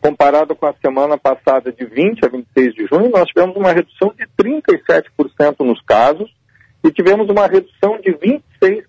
[0.00, 4.14] comparado com a semana passada de 20 a 26 de junho, nós tivemos uma redução
[4.16, 6.30] de 37% nos casos
[6.84, 8.84] e tivemos uma redução de 26%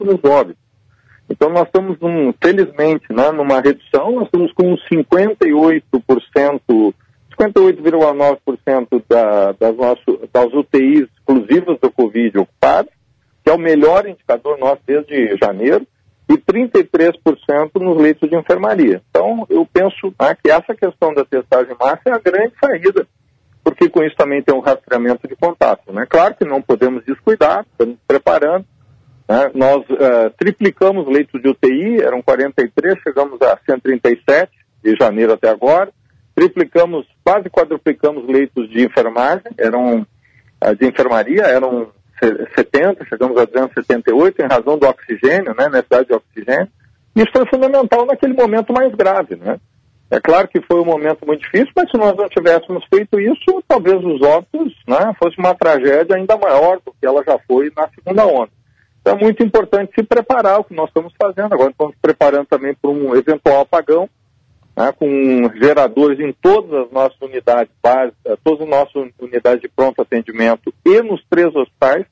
[0.00, 0.63] nos óbitos.
[1.28, 5.82] Então nós estamos, num, felizmente, né, numa redução, nós estamos com 58%,
[7.40, 9.74] 58,9% da, das,
[10.32, 12.92] das UTIs exclusivas do Covid ocupadas,
[13.42, 15.86] que é o melhor indicador nosso desde janeiro,
[16.28, 19.02] e 33% nos leitos de enfermaria.
[19.10, 23.06] Então, eu penso né, que essa questão da testagem massa é a grande saída,
[23.62, 25.92] porque com isso também tem um rastreamento de contato.
[25.92, 26.06] Né?
[26.08, 28.64] Claro que não podemos descuidar, estamos preparando.
[29.28, 29.50] Né?
[29.54, 34.50] Nós uh, triplicamos leitos de UTI, eram 43, chegamos a 137
[34.82, 35.90] de janeiro até agora.
[36.34, 41.88] Triplicamos, quase quadruplicamos leitos de enfermagem, eram uh, de enfermaria, eram
[42.56, 46.68] 70, chegamos a 278 em razão do oxigênio, né, necessidade de oxigênio.
[47.16, 49.58] Isso foi fundamental naquele momento mais grave, né?
[50.10, 53.62] É claro que foi um momento muito difícil, mas se nós não tivéssemos feito isso,
[53.66, 57.88] talvez os óbitos né, fosse uma tragédia ainda maior do que ela já foi na
[57.88, 58.50] segunda onda.
[59.04, 61.52] Então é muito importante se preparar, o que nós estamos fazendo.
[61.52, 64.08] Agora estamos preparando também para um eventual apagão,
[64.74, 65.06] né, com
[65.62, 70.72] geradores em todas as nossas unidades básicas, eh, todas as nossas unidades de pronto atendimento
[70.86, 72.06] e nos três hospitais,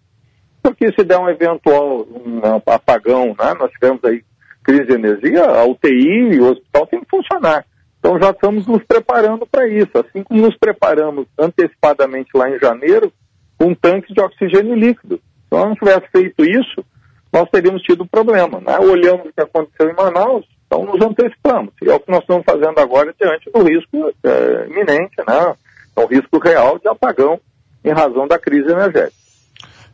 [0.63, 4.23] porque se der um eventual um apagão, né, nós tivemos aí
[4.63, 7.65] crise de energia, a UTI e o hospital tem que funcionar.
[7.99, 13.11] Então já estamos nos preparando para isso, assim como nos preparamos antecipadamente lá em janeiro
[13.57, 15.19] com tanques de oxigênio líquido.
[15.53, 16.83] Se não tivesse feito isso,
[17.31, 18.59] nós teríamos tido problema.
[18.59, 18.79] Né?
[18.79, 21.75] Olhamos o que aconteceu em Manaus, então nos antecipamos.
[21.83, 25.55] E é o que nós estamos fazendo agora diante do risco é, iminente, né?
[25.95, 27.39] É um risco real de apagão
[27.85, 29.13] em razão da crise energética.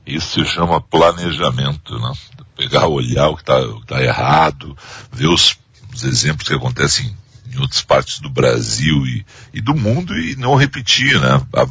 [0.06, 2.12] Isso se chama planejamento, né?
[2.56, 4.76] Pegar, olhar o que está tá errado,
[5.10, 5.58] ver os,
[5.92, 7.16] os, exemplos que acontecem
[7.58, 11.40] em outras partes do Brasil e, e do mundo e não repetir, né?
[11.54, 11.66] A,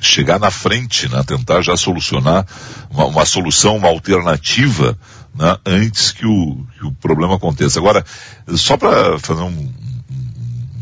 [0.00, 1.22] chegar na frente, né?
[1.24, 2.46] Tentar já solucionar
[2.90, 4.98] uma, uma solução, uma alternativa
[5.34, 7.78] né, antes que o, que o problema aconteça.
[7.78, 8.04] Agora,
[8.54, 9.72] só para fazer um, um,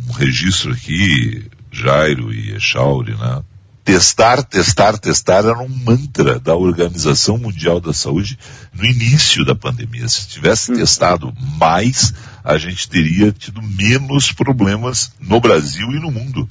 [0.08, 3.42] um, registro aqui, Jairo e Echauri, né,
[3.84, 8.38] testar, testar, testar era um mantra da Organização Mundial da Saúde
[8.72, 10.08] no início da pandemia.
[10.08, 10.76] Se tivesse hum.
[10.76, 16.46] testado mais, a gente teria tido menos problemas no Brasil e no mundo.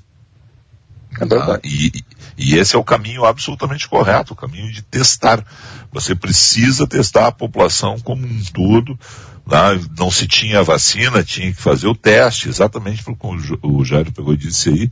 [1.22, 2.04] É ah, e,
[2.36, 5.46] e esse é o caminho absolutamente correto, o caminho de testar.
[5.92, 8.98] Você precisa testar a população como um todo.
[9.46, 14.34] Lá não se tinha vacina, tinha que fazer o teste, exatamente como o Jairo pegou
[14.34, 14.92] e disse aí,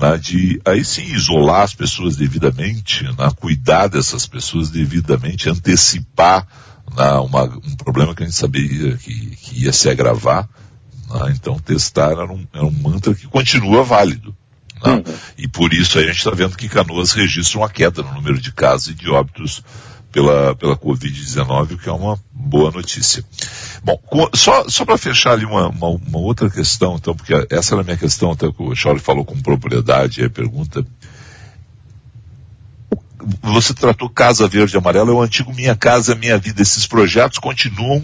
[0.00, 6.46] né, de aí sim isolar as pessoas devidamente, né, cuidar dessas pessoas devidamente, antecipar
[6.96, 10.48] né, uma, um problema que a gente sabia que, que ia se agravar.
[11.10, 14.34] Né, então testar era um, era um mantra que continua válido.
[14.82, 14.94] Né?
[14.94, 15.04] Uhum.
[15.38, 18.52] E por isso a gente está vendo que Canoas registra uma queda no número de
[18.52, 19.62] casos e de óbitos
[20.12, 23.24] pela, pela Covid-19, o que é uma boa notícia.
[23.82, 23.98] Bom,
[24.34, 27.84] só, só para fechar ali uma, uma, uma, outra questão, então, porque essa era a
[27.84, 30.84] minha questão, até que o Charlie falou com propriedade, a pergunta.
[33.42, 36.62] Você tratou Casa Verde e Amarela, é o antigo Minha Casa Minha Vida.
[36.62, 38.02] Esses projetos continuam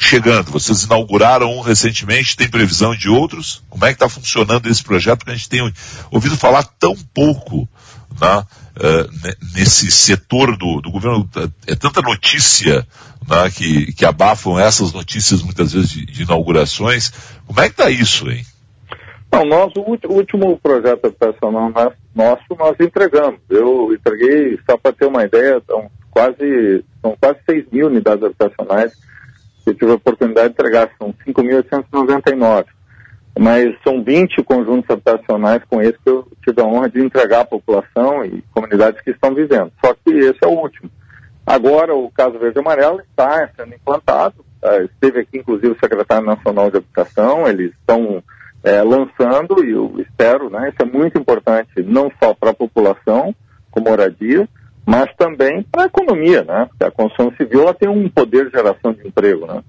[0.00, 0.50] chegando.
[0.50, 3.62] Vocês inauguraram um recentemente, tem previsão de outros?
[3.68, 5.18] Como é que está funcionando esse projeto?
[5.18, 5.72] Porque a gente tem
[6.10, 7.68] ouvido falar tão pouco
[8.18, 11.28] né, uh, nesse setor do, do, governo.
[11.66, 12.86] É tanta notícia
[13.28, 17.12] né, que, que abafam essas notícias muitas vezes de, de inaugurações.
[17.46, 18.44] Como é que está isso, hein?
[19.32, 21.72] Não, nós, o último projeto habitacional
[22.14, 23.40] nosso, nós entregamos.
[23.48, 28.92] Eu entreguei, só para ter uma ideia, são quase, são quase 6 mil unidades habitacionais
[29.70, 32.66] eu tive a oportunidade de entregar, são 5.899.
[33.38, 37.44] Mas são 20 conjuntos habitacionais com esse que eu tive a honra de entregar à
[37.44, 39.72] população e comunidades que estão vivendo.
[39.84, 40.90] Só que esse é o último.
[41.46, 44.44] Agora, o caso Verde Amarelo está sendo implantado.
[44.62, 47.46] Uh, esteve aqui, inclusive, o secretário nacional de Habitação.
[47.46, 48.22] Eles estão
[48.62, 50.68] é, lançando, e eu espero, né?
[50.68, 53.34] Isso é muito importante, não só para a população,
[53.70, 54.48] com moradia,
[54.84, 56.66] mas também para a economia, né?
[56.68, 59.62] Porque a construção civil ela tem um poder de geração de emprego, né?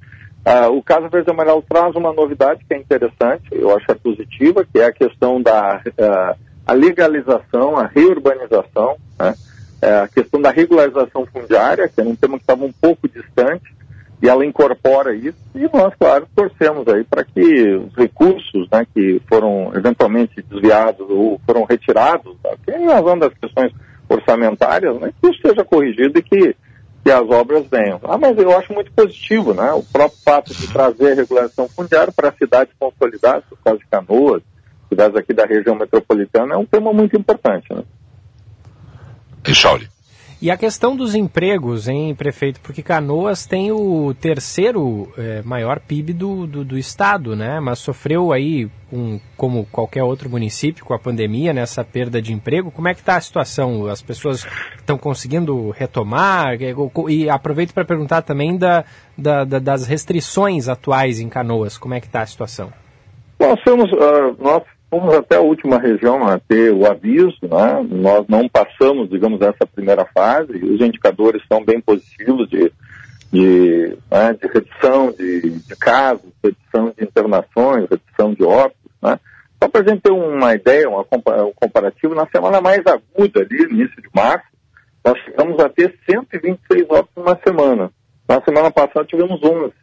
[0.44, 4.66] Ah, o caso Verde Amarelo traz uma novidade que é interessante, eu acho é positiva,
[4.66, 6.36] que é a questão da a,
[6.66, 9.36] a legalização, a reurbanização, né?
[9.82, 13.64] é, a questão da regularização fundiária, que é um tema que estava um pouco distante,
[14.22, 19.20] e ela incorpora isso, e nós, claro, torcemos aí para que os recursos né, que
[19.28, 22.56] foram eventualmente desviados ou foram retirados, tá?
[22.78, 23.74] em razão das questões
[24.08, 26.56] orçamentárias, né, que isso seja corrigido e que,
[27.04, 28.00] que as obras venham.
[28.04, 29.72] Ah, mas eu acho muito positivo, né?
[29.74, 34.44] O próprio fato de trazer a regulação fundiária para cidades consolidadas, por causa de Canoas,
[34.88, 37.84] cidades aqui da região metropolitana, é um tema muito importante, né?
[39.48, 39.90] Echauri.
[40.42, 42.60] E a questão dos empregos, hein, prefeito?
[42.62, 47.60] Porque Canoas tem o terceiro é, maior PIB do, do, do, estado, né?
[47.60, 52.72] Mas sofreu aí, um, como qualquer outro município, com a pandemia, nessa perda de emprego.
[52.72, 53.86] Como é que está a situação?
[53.86, 54.48] As pessoas
[54.80, 56.58] estão conseguindo retomar?
[57.08, 58.84] E aproveito para perguntar também da,
[59.16, 61.78] da, da, das restrições atuais em Canoas.
[61.78, 62.74] Como é que está a situação?
[63.40, 67.82] Nós temos, uh, nós fomos até a última região a ter o aviso, né?
[67.90, 72.70] nós não passamos, digamos, essa primeira fase, os indicadores são bem positivos de,
[73.32, 78.92] de, né, de redução de, de, casos, redução de internações, redução de óbitos.
[79.02, 79.18] Né?
[79.64, 81.06] Só para a gente ter uma ideia, uma,
[81.46, 84.46] um comparativo, na semana mais aguda ali, início de março,
[85.06, 87.90] nós chegamos a ter 126 óbitos numa semana.
[88.28, 89.74] Na semana passada tivemos 11.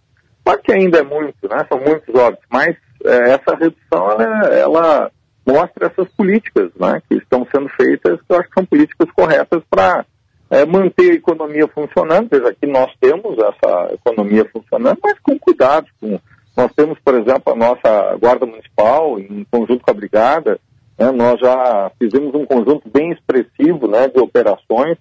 [0.44, 1.66] Claro que ainda é muito, né?
[1.66, 5.10] são muitos óbitos, mas é, essa redução ela, ela,
[5.46, 9.62] mostra essas políticas né, que estão sendo feitas, que eu acho que são políticas corretas
[9.70, 10.04] para
[10.50, 12.28] é, manter a economia funcionando.
[12.30, 15.86] Veja, aqui nós temos essa economia funcionando, mas com cuidado.
[15.98, 16.20] Com,
[16.56, 20.60] nós temos, por exemplo, a nossa Guarda Municipal, em conjunto com a Brigada,
[20.98, 24.98] né, nós já fizemos um conjunto bem expressivo né, de operações.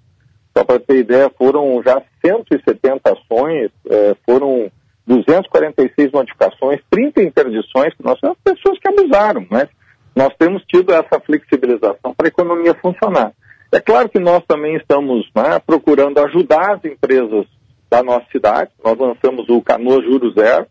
[0.55, 4.71] Só para ter ideia, foram já 170 ações, é, foram
[5.07, 9.69] 246 notificações, 30 interdições, que nós temos pessoas que abusaram, né?
[10.15, 13.31] Nós temos tido essa flexibilização para a economia funcionar.
[13.71, 17.45] É claro que nós também estamos né, procurando ajudar as empresas
[17.89, 18.71] da nossa cidade.
[18.83, 20.65] Nós lançamos o Canoa Juro Zero.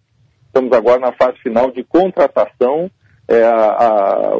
[0.46, 2.90] Estamos agora na fase final de contratação.
[3.28, 4.32] É, a,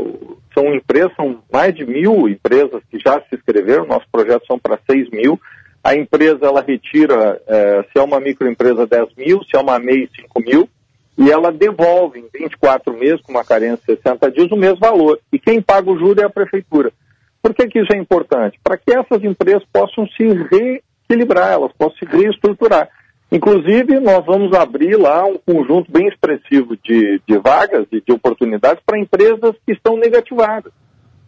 [0.55, 3.87] são empresas, são mais de mil empresas que já se inscreveram.
[3.87, 5.39] Nossos projetos são para 6 mil.
[5.87, 10.11] A empresa ela retira, é, se é uma microempresa, 10 mil, se é uma MEI,
[10.21, 10.69] 5 mil,
[11.17, 15.21] e ela devolve em 24 meses, com uma carência de 60 dias, o mesmo valor.
[15.33, 16.93] E quem paga o juro é a prefeitura.
[17.41, 18.59] Por que, que isso é importante?
[18.65, 22.89] Para que essas empresas possam se reequilibrar, elas possam se reestruturar.
[23.31, 28.83] Inclusive, nós vamos abrir lá um conjunto bem expressivo de, de vagas e de oportunidades
[28.85, 30.73] para empresas que estão negativadas.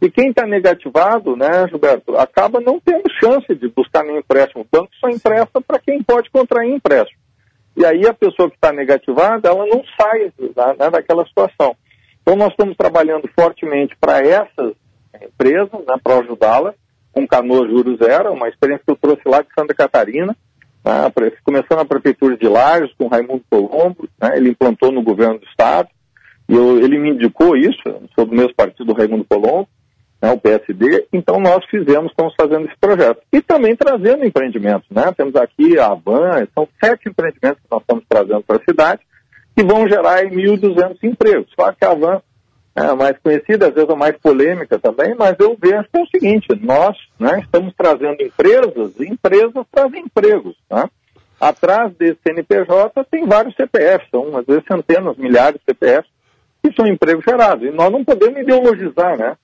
[0.00, 4.62] E quem está negativado, né, Gilberto, acaba não tendo chance de buscar nenhum empréstimo.
[4.62, 7.18] O banco só empresta para quem pode contrair empréstimo.
[7.76, 10.32] E aí a pessoa que está negativada, ela não sai
[10.78, 11.76] né, daquela situação.
[12.22, 14.74] Então nós estamos trabalhando fortemente para essas
[15.22, 16.74] empresas, né, para ajudá-las,
[17.12, 20.36] com canoa Juro Zero, uma experiência que eu trouxe lá de Santa Catarina,
[20.84, 25.46] né, começando na Prefeitura de Lages, com Raimundo Colombo, né, ele implantou no governo do
[25.46, 25.88] Estado,
[26.48, 27.82] e eu, ele me indicou isso,
[28.14, 29.68] sou do mesmo partido, Raimundo Colombo,
[30.20, 33.22] né, o PSD, então nós fizemos, estamos fazendo esse projeto.
[33.32, 35.12] E também trazendo empreendimentos, né?
[35.16, 39.00] Temos aqui a Van, são sete empreendimentos que nós estamos trazendo para a cidade,
[39.56, 41.52] que vão gerar 1.200 empregos.
[41.54, 42.20] Claro que a Van
[42.74, 46.06] é mais conhecida, às vezes a mais polêmica também, mas eu vejo que é o
[46.06, 50.84] seguinte, nós né, estamos trazendo empresas, e empresas trazem empregos, né?
[51.40, 56.10] Atrás desse CNPJ tem vários CPFs, são às vezes centenas, milhares de CPFs,
[56.62, 57.64] que são empregos gerados.
[57.64, 59.36] E nós não podemos ideologizar, né?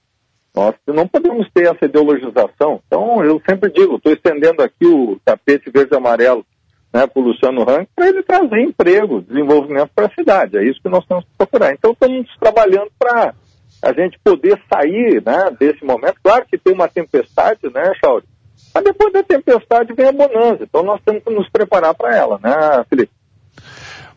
[0.55, 2.81] Nós não podemos ter essa ideologização.
[2.87, 6.47] Então, eu sempre digo, estou estendendo aqui o tapete verde e amarelo
[6.93, 10.57] né, para o Luciano Rank para ele trazer emprego, desenvolvimento para a cidade.
[10.57, 11.73] É isso que nós temos que procurar.
[11.73, 13.35] Então, estamos trabalhando para
[13.83, 16.21] a gente poder sair né, desse momento.
[16.23, 18.25] Claro que tem uma tempestade, né, Chauri?
[18.73, 20.63] Mas depois da tempestade vem a bonança.
[20.63, 23.13] Então, nós temos que nos preparar para ela, né, Felipe?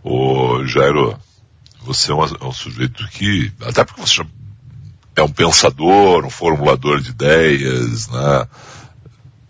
[0.04, 1.18] Ô, Jairo,
[1.82, 4.26] você é um, é um sujeito que, até porque você já
[5.20, 8.48] é um pensador, um formulador de ideias, né?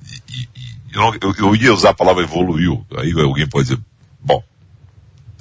[0.09, 3.81] E, e, eu, eu, eu, ia usar a palavra evoluiu, aí alguém pode dizer,
[4.19, 4.41] bom,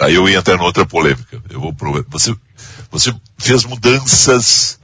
[0.00, 1.40] aí eu ia entrar em outra polêmica.
[1.48, 1.74] Eu vou
[2.08, 2.34] você,
[2.90, 4.80] você fez mudanças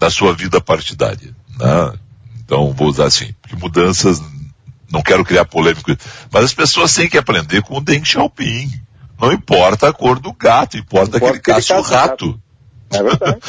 [0.00, 1.98] na sua vida partidária, né?
[2.44, 4.22] Então vou usar assim, porque mudanças,
[4.90, 5.98] não quero criar polêmica,
[6.30, 8.82] mas as pessoas têm que aprender com o Deng Xiaoping.
[9.20, 12.40] Não importa a cor do gato, importa, importa aquele caço-rato.
[12.90, 13.40] É verdade.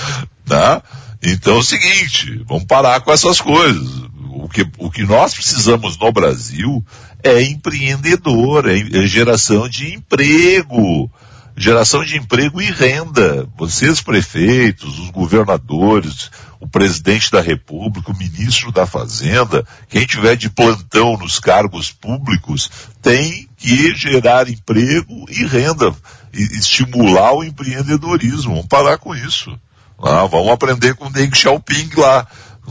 [0.45, 0.81] tá?
[1.21, 3.87] Então é o seguinte, vamos parar com essas coisas.
[4.29, 6.85] O que, o que nós precisamos no Brasil
[7.23, 11.11] é empreendedor, é, é geração de emprego.
[11.59, 13.49] Geração de emprego e renda.
[13.57, 20.51] Vocês prefeitos, os governadores, o presidente da república, o ministro da fazenda, quem tiver de
[20.51, 22.69] plantão nos cargos públicos,
[23.01, 25.91] tem que gerar emprego e renda.
[26.31, 28.53] E estimular o empreendedorismo.
[28.53, 29.59] Vamos parar com isso.
[30.01, 32.27] Ah, vamos aprender com Deng Xiaoping lá,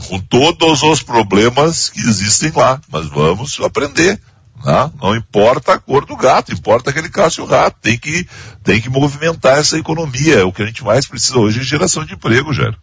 [0.07, 4.19] com todos os problemas que existem lá, mas vamos aprender.
[4.63, 4.91] Né?
[5.01, 7.77] Não importa a cor do gato, importa aquele caso rato.
[7.81, 8.27] Tem que,
[8.63, 10.45] tem que movimentar essa economia.
[10.47, 12.75] O que a gente mais precisa hoje é geração de emprego, Jair.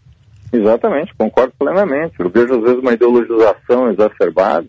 [0.53, 2.14] Exatamente, concordo plenamente.
[2.18, 4.66] Eu vejo às vezes uma ideologização exacerbada.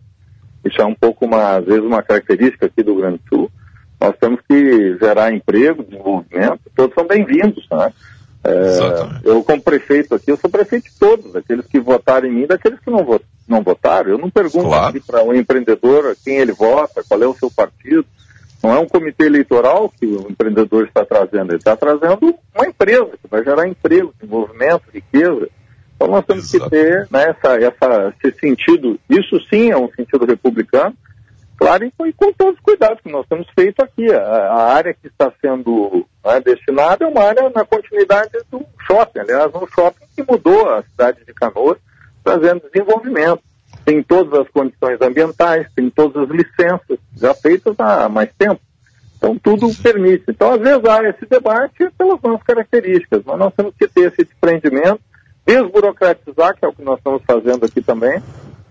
[0.64, 3.52] Isso é um pouco, uma, às vezes, uma característica aqui do Grande Sul.
[4.02, 7.94] Nós temos que gerar emprego, desenvolvimento, todos são bem-vindos, né?
[8.48, 12.46] É, eu, como prefeito aqui, eu sou prefeito de todos, daqueles que votaram em mim,
[12.46, 14.12] daqueles que não, vo não votaram.
[14.12, 15.02] Eu não pergunto claro.
[15.06, 18.06] para um empreendedor quem ele vota, qual é o seu partido.
[18.62, 23.12] Não é um comitê eleitoral que o empreendedor está trazendo, ele está trazendo uma empresa
[23.22, 25.50] que vai gerar emprego, desenvolvimento, riqueza.
[25.96, 26.70] Então nós temos Exato.
[26.70, 30.96] que ter né, essa, essa, esse sentido, isso sim é um sentido republicano,
[31.58, 34.12] claro, e com, todos os cuidados que nós temos feito aqui.
[34.12, 39.20] A, a área que está sendo né, destinada é uma área na continuidade do shopping,
[39.20, 41.78] aliás, um shopping que mudou a cidade de Canoas,
[42.24, 43.42] trazendo desenvolvimento.
[43.84, 48.60] Tem todas as condições ambientais, tem todas as licenças já feitas há mais tempo.
[49.18, 50.26] Então, tudo permite.
[50.28, 54.24] Então, às vezes, há esse debate pelas nossas características, mas nós temos que ter esse
[54.24, 55.00] desprendimento,
[55.46, 58.22] desburocratizar, que é o que nós estamos fazendo aqui também,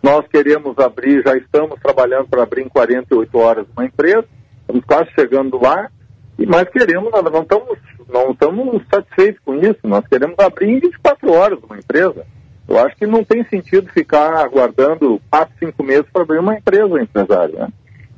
[0.05, 4.26] nós queremos abrir, já estamos trabalhando para abrir em 48 horas uma empresa,
[4.61, 5.90] estamos quase chegando lá,
[6.46, 11.59] mais queremos, não estamos, não estamos satisfeitos com isso, nós queremos abrir em 24 horas
[11.62, 12.26] uma empresa.
[12.68, 17.00] Eu acho que não tem sentido ficar aguardando 4, 5 meses para abrir uma empresa,
[17.00, 17.55] empresário.
[17.55, 17.68] Né?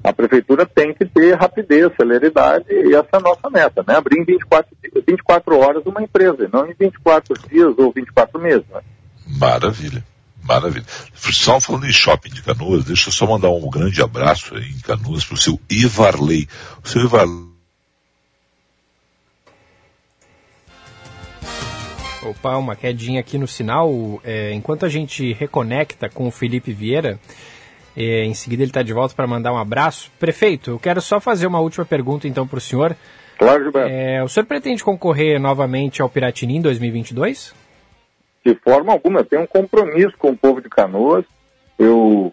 [0.03, 3.95] A prefeitura tem que ter rapidez, celeridade, e essa é a nossa meta, né?
[3.95, 4.77] Abrir em 24,
[5.07, 8.65] 24 horas uma empresa, não em 24 dias ou 24 meses.
[8.73, 8.81] Né?
[9.39, 10.03] Maravilha.
[10.47, 10.85] Maravilha.
[11.15, 14.81] Só falando em shopping de Canoas, deixa eu só mandar um grande abraço aí em
[14.81, 16.49] Canoas para o seu Ivarley.
[16.85, 17.47] O seu Ivarley.
[22.23, 24.21] Opa, uma quedinha aqui no sinal.
[24.25, 27.19] É, enquanto a gente reconecta com o Felipe Vieira,
[27.97, 30.11] é, em seguida ele está de volta para mandar um abraço.
[30.19, 32.97] Prefeito, eu quero só fazer uma última pergunta então para o senhor.
[33.39, 33.91] Claro, Gilberto.
[33.91, 37.55] É, o senhor pretende concorrer novamente ao Piratini em 2022?
[38.47, 39.21] De forma alguma.
[39.21, 41.25] Eu tenho um compromisso com o povo de Canoas.
[41.77, 42.33] Eu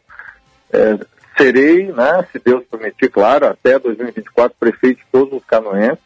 [0.71, 0.99] é,
[1.35, 6.03] serei, né, se Deus permitir, claro, até 2024, prefeito de todos os canoenses.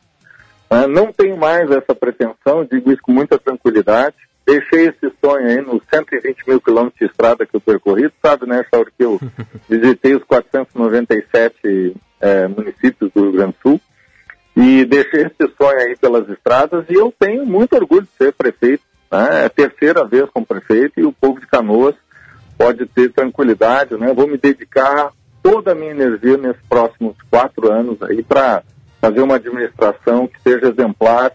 [0.70, 4.16] É, não tenho mais essa pretensão, digo isso com muita tranquilidade.
[4.46, 8.10] Deixei esse sonho aí nos 120 mil quilômetros de estrada que eu percorri.
[8.22, 9.20] sabe, né, Chauri, que eu
[9.68, 13.82] visitei os 497 é, municípios do Rio Grande do Sul
[14.56, 18.84] e deixei esse sonho aí pelas estradas e eu tenho muito orgulho de ser prefeito
[19.12, 19.44] né?
[19.44, 21.96] É a terceira vez como prefeito e o povo de Canoas
[22.58, 23.96] pode ter tranquilidade.
[23.96, 24.14] Né?
[24.14, 28.64] Vou me dedicar toda a minha energia nesses próximos quatro anos aí para
[29.00, 31.32] fazer uma administração que seja exemplar,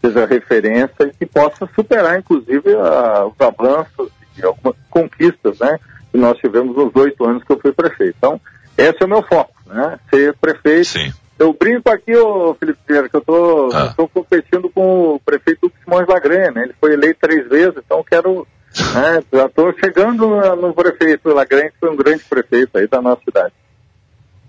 [0.00, 5.78] seja referência e que possa superar, inclusive, a, os avanços e algumas conquistas né,
[6.10, 8.14] que nós tivemos nos oito anos que eu fui prefeito.
[8.16, 8.40] Então,
[8.78, 9.98] esse é o meu foco, né?
[10.08, 11.12] Ser prefeito Sim.
[11.40, 13.94] Eu brinco aqui, ô Felipe Vieira, que eu tô, ah.
[14.12, 16.62] competindo com o prefeito Simões Lagranha, né?
[16.64, 18.46] Ele foi eleito três vezes, então quero.
[18.94, 23.02] Né, já estou chegando no, no prefeito Lagranha, que foi um grande prefeito aí da
[23.02, 23.52] nossa cidade.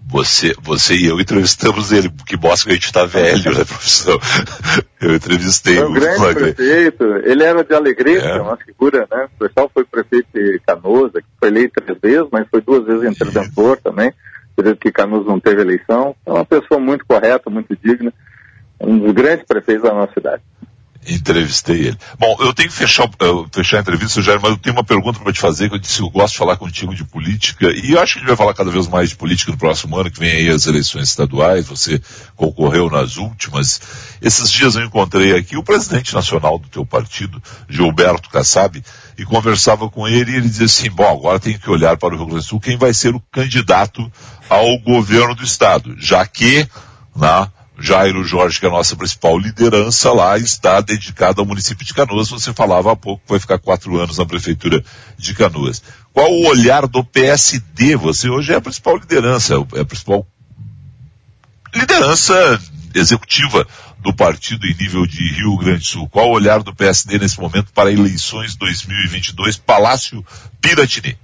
[0.07, 4.19] Você, você e eu entrevistamos ele, que mostra que a gente está velho, né, professor?
[4.99, 8.37] Eu entrevistei foi um o grande prefeito, ele era de Alegrete, é.
[8.37, 9.27] é uma figura, né?
[9.33, 13.09] O pessoal foi prefeito de Canosa, que foi eleito três vezes, mas foi duas vezes
[13.09, 14.13] interventor também
[14.61, 16.15] período que Canudos não teve eleição.
[16.25, 18.13] É uma pessoa muito correta, muito digna,
[18.79, 20.43] um dos grandes prefeitos da nossa cidade.
[21.07, 21.97] Entrevistei ele.
[22.19, 25.19] Bom, eu tenho que fechar, uh, fechar a entrevista, Jair, mas eu tenho uma pergunta
[25.19, 27.93] para te fazer, que eu disse que eu gosto de falar contigo de política, e
[27.93, 30.11] eu acho que a gente vai falar cada vez mais de política no próximo ano,
[30.11, 31.99] que vem aí as eleições estaduais, você
[32.35, 33.81] concorreu nas últimas.
[34.21, 38.83] Esses dias eu encontrei aqui o presidente nacional do teu partido, Gilberto Kassab,
[39.17, 42.17] e conversava com ele e ele dizia assim, bom, agora tem que olhar para o
[42.17, 44.11] Rio Grande do Sul quem vai ser o candidato
[44.47, 46.67] ao governo do estado, já que,
[47.15, 47.47] né,
[47.81, 52.29] Jairo Jorge, que é a nossa principal liderança lá, está dedicado ao município de Canoas.
[52.29, 54.83] Você falava há pouco que vai ficar quatro anos na prefeitura
[55.17, 55.81] de Canoas.
[56.13, 57.95] Qual o olhar do PSD?
[57.95, 60.25] Você hoje é a principal liderança, é a principal
[61.73, 62.59] liderança
[62.93, 63.65] executiva
[63.99, 66.09] do partido em nível de Rio Grande do Sul.
[66.09, 70.25] Qual o olhar do PSD nesse momento para eleições 2022, Palácio
[70.59, 71.17] Piratini?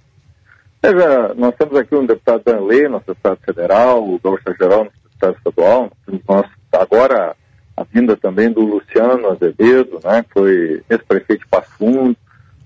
[0.82, 5.07] Veja, nós temos aqui um deputado da lei, nosso deputado federal, o Gaúcho Geral, nosso
[5.18, 5.92] deputado estadual,
[6.28, 7.36] nós, agora
[7.76, 12.16] a vinda também do Luciano Azevedo, né, que foi ex-prefeito de Passo Fundo,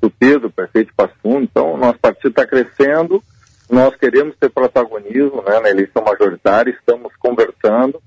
[0.02, 3.24] do Pedro, prefeito de Passo Fundo, então nosso partido está crescendo,
[3.70, 8.02] nós queremos ter protagonismo né, na eleição majoritária, estamos conversando,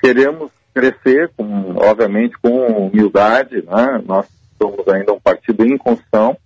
[0.00, 4.26] queremos crescer, com, obviamente com humildade, né, nós
[4.60, 6.36] somos ainda um partido em construção,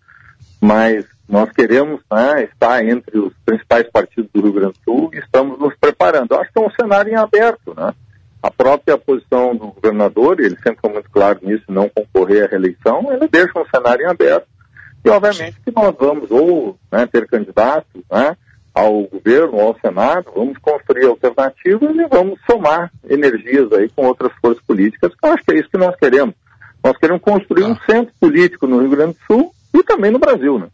[0.61, 5.19] mas nós queremos né, estar entre os principais partidos do Rio Grande do Sul e
[5.19, 6.33] estamos nos preparando.
[6.33, 7.93] Eu acho que é um cenário em aberto, né?
[8.43, 13.13] A própria posição do governador, ele sempre foi muito claro nisso, não concorrer à reeleição,
[13.13, 14.47] ele deixa um cenário em aberto.
[15.05, 18.37] E obviamente que nós vamos ou né, ter candidatos, né,
[18.73, 24.63] ao governo, ao Senado, vamos construir alternativas e vamos somar energias aí com outras forças
[24.65, 26.35] políticas, que eu acho que é isso que nós queremos.
[26.83, 30.61] Nós queremos construir um centro político no Rio Grande do Sul e também no Brasil,
[30.61, 30.69] né?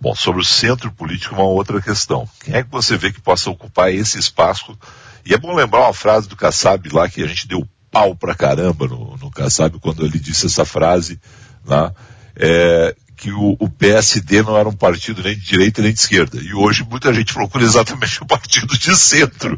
[0.00, 2.28] Bom, sobre o centro político, uma outra questão.
[2.44, 4.78] Quem é que você vê que possa ocupar esse espaço?
[5.24, 8.34] E é bom lembrar uma frase do Kassab lá, que a gente deu pau pra
[8.34, 11.20] caramba no, no Kassab quando ele disse essa frase,
[11.64, 11.92] né?
[12.36, 16.38] É, que o, o, PSD não era um partido nem de direita nem de esquerda.
[16.38, 19.56] E hoje muita gente procura exatamente o partido de centro.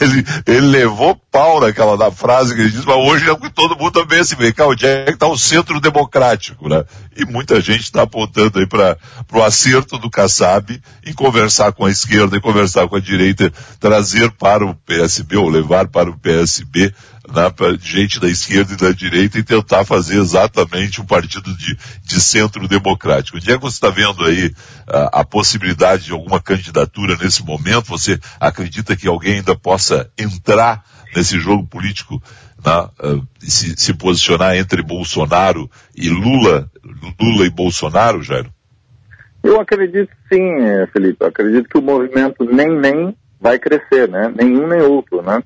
[0.00, 3.76] Ele, ele levou pau naquela da frase que ele disse, mas hoje é que todo
[3.76, 6.84] mundo também se vê, onde é que está o centro democrático, né?
[7.16, 8.96] E muita gente está apontando aí para
[9.32, 14.30] o acerto do Kassab em conversar com a esquerda e conversar com a direita, trazer
[14.32, 16.92] para o PSB ou levar para o PSB
[17.34, 21.76] né, para gente da esquerda e da direita e tentar fazer exatamente um partido de,
[22.02, 23.38] de centro democrático.
[23.38, 24.52] Que você está vendo aí
[24.86, 27.88] a, a, possibilidade de alguma candidatura nesse momento?
[27.88, 30.82] Você acredita que alguém ainda possa entrar
[31.14, 32.22] nesse jogo político
[32.64, 36.70] né, uh, se, se posicionar entre Bolsonaro e Lula,
[37.20, 38.52] Lula e Bolsonaro, Jairo?
[39.42, 40.42] Eu acredito sim,
[40.92, 41.18] Felipe.
[41.20, 44.32] Eu acredito que o movimento nem nem vai crescer, né?
[44.34, 45.42] Nenhum nem outro, né?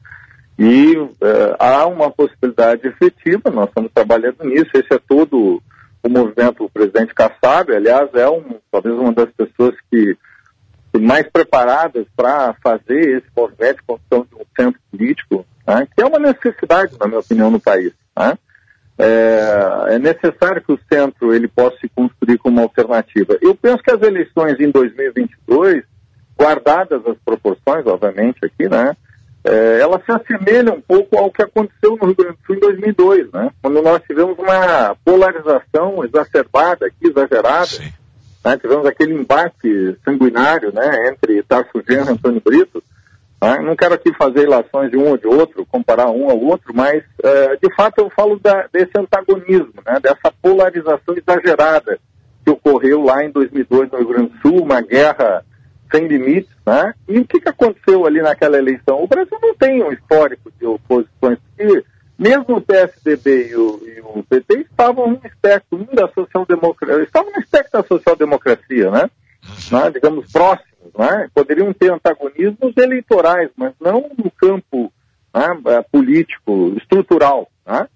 [0.63, 1.11] E uh,
[1.59, 5.61] há uma possibilidade efetiva, nós estamos trabalhando nisso, esse é todo
[6.01, 10.17] o movimento, o presidente Kassab, aliás, é um, talvez uma das pessoas que
[11.01, 16.07] mais preparadas para fazer esse movimento de construção de um centro político, né, que é
[16.07, 17.93] uma necessidade, na minha opinião, no país.
[18.17, 18.39] Né?
[18.99, 23.37] É, é, necessário que o centro ele possa se construir como alternativa.
[23.43, 25.83] Eu penso que as eleições em 2022,
[26.39, 28.95] guardadas as proporções, obviamente, aqui, né,
[29.45, 32.61] é, ela se assemelha um pouco ao que aconteceu no Rio Grande do Sul em
[32.61, 33.51] 2002, né?
[33.61, 37.93] Quando nós tivemos uma polarização exacerbada aqui, exagerada,
[38.45, 38.57] né?
[38.57, 42.82] tivemos aquele embate sanguinário, né, entre Tarso Genro e Antônio Brito.
[43.43, 43.59] Né?
[43.59, 47.03] Não quero aqui fazer ilações de um ou de outro, comparar um ao outro, mas
[47.24, 51.99] é, de fato eu falo da, desse antagonismo, né, dessa polarização exagerada
[52.45, 55.45] que ocorreu lá em 2002 no Rio Grande do Sul, uma guerra
[55.93, 56.95] sem limites, né?
[57.09, 59.03] E o que, que aconteceu ali naquela eleição?
[59.03, 61.84] O Brasil não tem um histórico de oposições, porque
[62.18, 67.40] mesmo o PSDB e o, e o PT estavam no espectro da social-democracia, estavam no
[67.40, 69.11] espectro da social-democracia, né?
[69.70, 69.90] né?
[69.90, 71.28] Digamos, próximos, né?
[71.34, 74.93] Poderiam ter antagonismos eleitorais, mas não no campo
[75.34, 77.88] né, é, político, estrutural, né?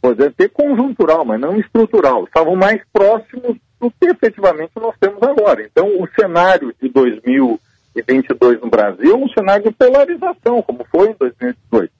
[0.00, 2.24] Poderia ter conjuntural, mas não estrutural.
[2.24, 5.62] Estavam mais próximos do que efetivamente nós temos agora.
[5.62, 11.16] Então, o cenário de 2022 no Brasil é um cenário de polarização, como foi em
[11.18, 11.92] 2018,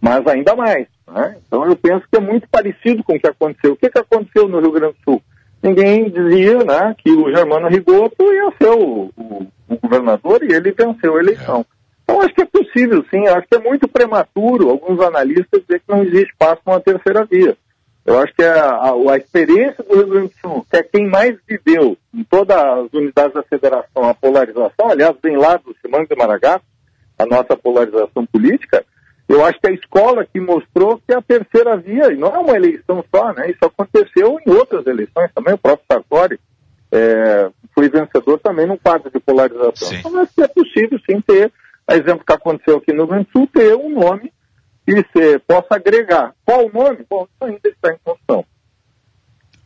[0.00, 0.86] mas ainda mais.
[1.06, 1.36] Né?
[1.46, 3.72] Então, eu penso que é muito parecido com o que aconteceu.
[3.72, 5.22] O que, que aconteceu no Rio Grande do Sul?
[5.62, 10.72] Ninguém dizia né, que o Germano Rigoto ia ser o, o, o governador e ele
[10.72, 11.66] venceu a eleição.
[12.02, 13.26] Então, acho que é possível, sim.
[13.28, 17.24] Acho que é muito prematuro alguns analistas dizer que não existe espaço para uma terceira
[17.24, 17.56] via.
[18.04, 21.08] Eu acho que a, a, a, experiência do Rio Grande do Sul, que é quem
[21.08, 26.04] mais viveu em todas as unidades da federação a polarização, aliás, vem lá do Simão
[26.04, 26.60] de Maragá,
[27.18, 28.84] a nossa polarização política,
[29.28, 32.56] eu acho que a escola que mostrou que a terceira via, e não é uma
[32.56, 33.48] eleição só, né?
[33.48, 36.40] Isso aconteceu em outras eleições também, o próprio Sartori
[36.90, 39.88] é, foi vencedor também num quadro de polarização.
[39.88, 39.96] Sim.
[39.98, 41.52] Então, acho que é possível sim ter,
[41.86, 44.32] a exemplo que aconteceu aqui no Rio Grande do Sul, ter um nome
[44.90, 46.34] que você possa agregar.
[46.44, 47.06] Qual o nome?
[47.08, 48.44] Bom, isso ainda está em construção.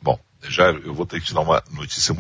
[0.03, 2.15] Bom, já eu vou ter que te dar uma notícia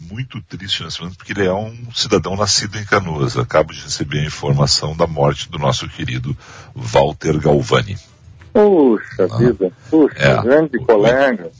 [0.00, 3.36] muito triste nesse momento, porque ele é um cidadão nascido em Canoas.
[3.36, 6.36] Acabo de receber a informação da morte do nosso querido
[6.74, 7.96] Walter Galvani.
[8.52, 11.50] Puxa ah, vida, puxa, é, grande o, colega.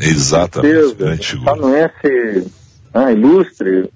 [0.00, 1.54] Exatamente, grande figura.
[1.54, 2.52] Canoense
[2.94, 3.90] ah, ilustre,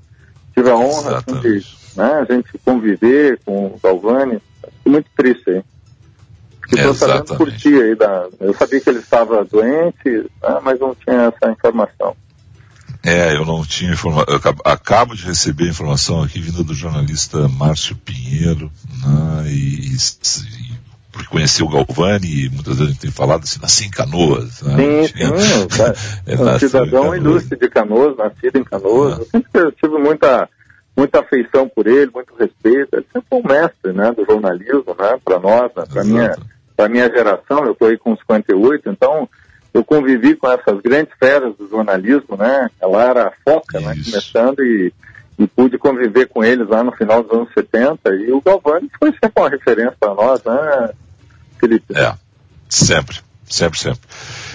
[0.54, 4.40] tive a honra assim, de né, a gente conviver com o Galvani.
[4.84, 5.64] Muito triste, hein?
[7.36, 7.94] Por ti aí.
[7.94, 8.26] Da...
[8.40, 12.16] Eu sabia que ele estava doente, né, mas não tinha essa informação.
[13.04, 14.38] É, eu não tinha informação.
[14.64, 18.70] Acabo de receber a informação aqui vinda do jornalista Márcio Pinheiro,
[19.04, 19.96] né, e, e,
[21.12, 24.62] porque conheceu o Galvani e muitas vezes a gente tem falado assim, nasci em Canoas.
[24.62, 25.06] Né?
[25.06, 25.28] Sim, tinha...
[25.38, 25.68] sim.
[26.26, 29.14] é, um cidadão ilustre de Canoas, nascido em Canoas.
[29.14, 29.20] Ah.
[29.20, 30.48] Eu sempre tive muita,
[30.96, 32.88] muita afeição por ele, muito respeito.
[32.92, 36.36] Ele sempre foi um mestre né, do jornalismo, né, para nós, né, para minha
[36.76, 39.28] da minha geração, eu estou aí com 58, então
[39.72, 42.68] eu convivi com essas grandes feras do jornalismo, né?
[42.80, 43.94] Ela era a foca, né?
[44.04, 44.92] Começando e,
[45.38, 49.12] e, pude conviver com eles lá no final dos anos 70 e o Galvani foi
[49.12, 50.90] sempre uma referência para nós, né,
[51.58, 51.96] Felipe?
[51.96, 52.14] É,
[52.68, 53.20] sempre.
[53.52, 54.00] Sempre, sempre.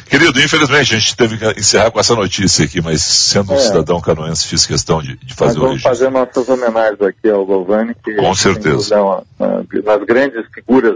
[0.10, 3.60] Querido, infelizmente a gente teve que encerrar com essa notícia aqui, mas sendo um É.
[3.60, 5.90] cidadão canoense, fiz questão de, de fazer o vamos registro.
[5.92, 8.96] fazer nossas homenagens aqui ao Galvani, que Com certeza.
[8.96, 10.96] é uma- uma- nas grandes figuras,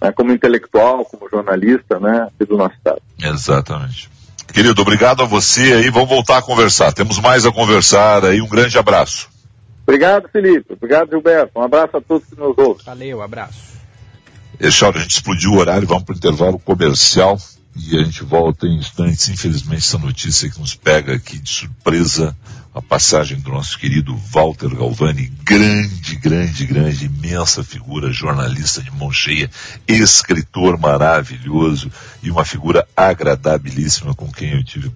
[0.00, 3.00] né, como intelectual, como jornalista, né, aqui do nosso estado.
[3.22, 4.10] Exatamente.
[4.52, 5.88] Querido, obrigado a você aí.
[5.88, 6.92] Vamos voltar a conversar.
[6.92, 8.42] Temos mais a conversar aí.
[8.42, 9.28] Um grande abraço.
[9.86, 10.74] Obrigado, Felipe.
[10.74, 11.52] Obrigado, Gilberto.
[11.56, 12.84] Um abraço a todos que nos ouvem.
[12.84, 13.72] Valeu, abraço.
[14.62, 17.36] Echauro, a gente explodiu o horário, vamos para o intervalo comercial
[17.74, 19.28] e a gente volta em instantes.
[19.28, 22.36] Infelizmente, essa notícia que nos pega aqui de surpresa,
[22.72, 29.10] a passagem do nosso querido Walter Galvani, grande, grande, grande, imensa figura, jornalista de mão
[29.10, 29.50] cheia,
[29.88, 31.90] escritor maravilhoso
[32.22, 34.92] e uma figura agradabilíssima com quem eu tive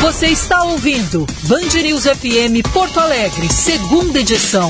[0.00, 4.68] Você está ouvindo Band News FM Porto Alegre, segunda edição.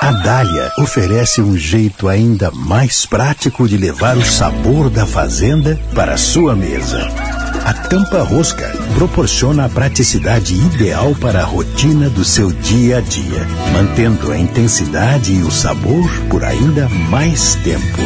[0.00, 6.12] A Dália oferece um jeito ainda mais prático de levar o sabor da fazenda para
[6.12, 7.08] a sua mesa.
[7.64, 13.40] A tampa rosca proporciona a praticidade ideal para a rotina do seu dia a dia,
[13.72, 18.02] mantendo a intensidade e o sabor por ainda mais tempo.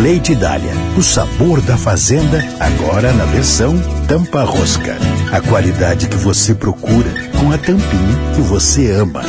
[0.00, 4.96] Leite Dália, o sabor da fazenda, agora na versão tampa rosca.
[5.32, 9.24] A qualidade que você procura com a tampinha que você ama.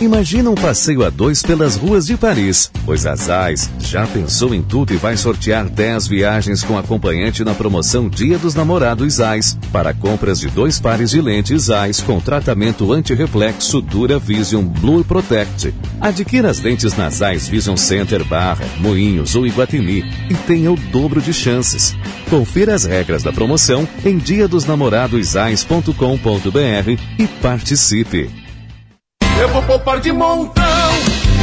[0.00, 4.62] Imagina um passeio a dois pelas ruas de Paris, pois a Zais já pensou em
[4.62, 9.92] tudo e vai sortear 10 viagens com acompanhante na promoção Dia dos Namorados Zais, para
[9.92, 15.74] compras de dois pares de lentes Zais com tratamento anti-reflexo Dura Vision Blue Protect.
[16.00, 21.20] Adquira as lentes na Zais Vision Center Barra, Moinhos ou Iguatemi e tenha o dobro
[21.20, 21.92] de chances.
[22.30, 28.47] Confira as regras da promoção em diadosnamoradosais.com.br e participe.
[29.40, 30.64] Eu vou poupar de montão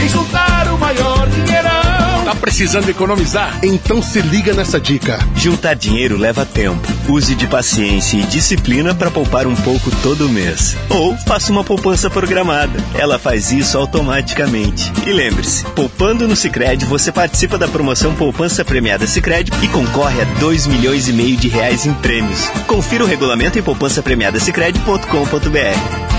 [0.03, 2.25] e juntar o maior dinheirão.
[2.25, 3.57] Tá precisando economizar?
[3.63, 5.19] Então se liga nessa dica.
[5.35, 6.85] Juntar dinheiro leva tempo.
[7.07, 10.75] Use de paciência e disciplina para poupar um pouco todo mês.
[10.89, 12.83] Ou faça uma poupança programada.
[12.95, 14.91] Ela faz isso automaticamente.
[15.05, 20.25] E lembre-se, poupando no Sicredi você participa da promoção Poupança Premiada Sicredi e concorre a
[20.39, 22.47] 2 milhões e meio de reais em prêmios.
[22.67, 26.14] Confira o regulamento em poupançapremiadasicredi.com.br.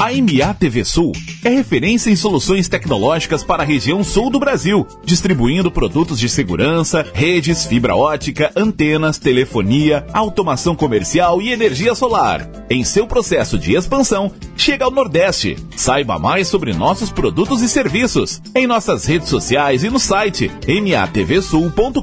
[0.00, 1.12] A MA TV Sul
[1.44, 7.06] é referência em soluções tecnológicas para a região sul do Brasil, distribuindo produtos de segurança,
[7.12, 12.50] redes, fibra ótica, antenas, telefonia, automação comercial e energia solar.
[12.70, 15.58] Em seu processo de expansão, chega ao Nordeste.
[15.76, 22.00] Saiba mais sobre nossos produtos e serviços em nossas redes sociais e no site matvsul.com.br.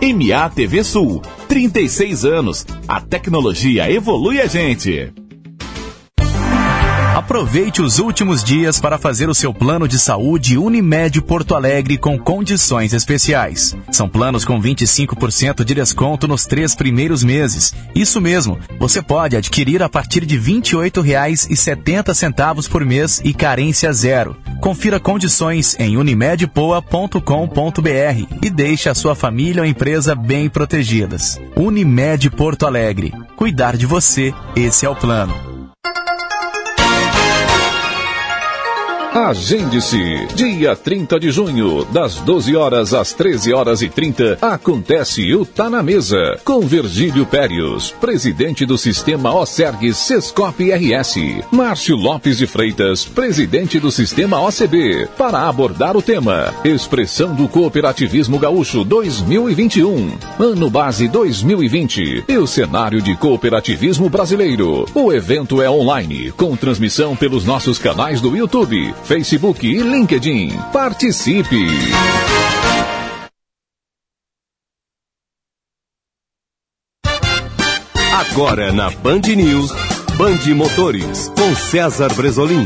[0.00, 2.66] MA TV Sul, 36 anos.
[2.88, 5.12] A tecnologia evolui a gente.
[7.32, 12.18] Aproveite os últimos dias para fazer o seu plano de saúde Unimed Porto Alegre com
[12.18, 13.74] condições especiais.
[13.90, 17.74] São planos com 25% de desconto nos três primeiros meses.
[17.94, 24.36] Isso mesmo, você pode adquirir a partir de R$ 28,70 por mês e carência zero.
[24.60, 31.40] Confira condições em unimedpoa.com.br e deixe a sua família ou empresa bem protegidas.
[31.56, 33.10] Unimed Porto Alegre.
[33.36, 35.51] Cuidar de você, esse é o plano.
[39.14, 40.26] Agende-se.
[40.34, 45.68] Dia 30 de junho, das 12 horas às 13 horas e 30, acontece o Tá
[45.68, 51.16] na Mesa, com Virgílio Périos, presidente do Sistema OSERG Sescop RS.
[51.50, 58.38] Márcio Lopes de Freitas, presidente do Sistema OCB, para abordar o tema Expressão do Cooperativismo
[58.38, 64.86] Gaúcho 2021, Ano Base 2020 e o cenário de cooperativismo brasileiro.
[64.94, 70.56] O evento é online, com transmissão pelos nossos canais do YouTube, Facebook e LinkedIn.
[70.72, 71.66] Participe!
[78.32, 79.70] Agora na Band News,
[80.16, 82.64] Band Motores, com César Bresolim.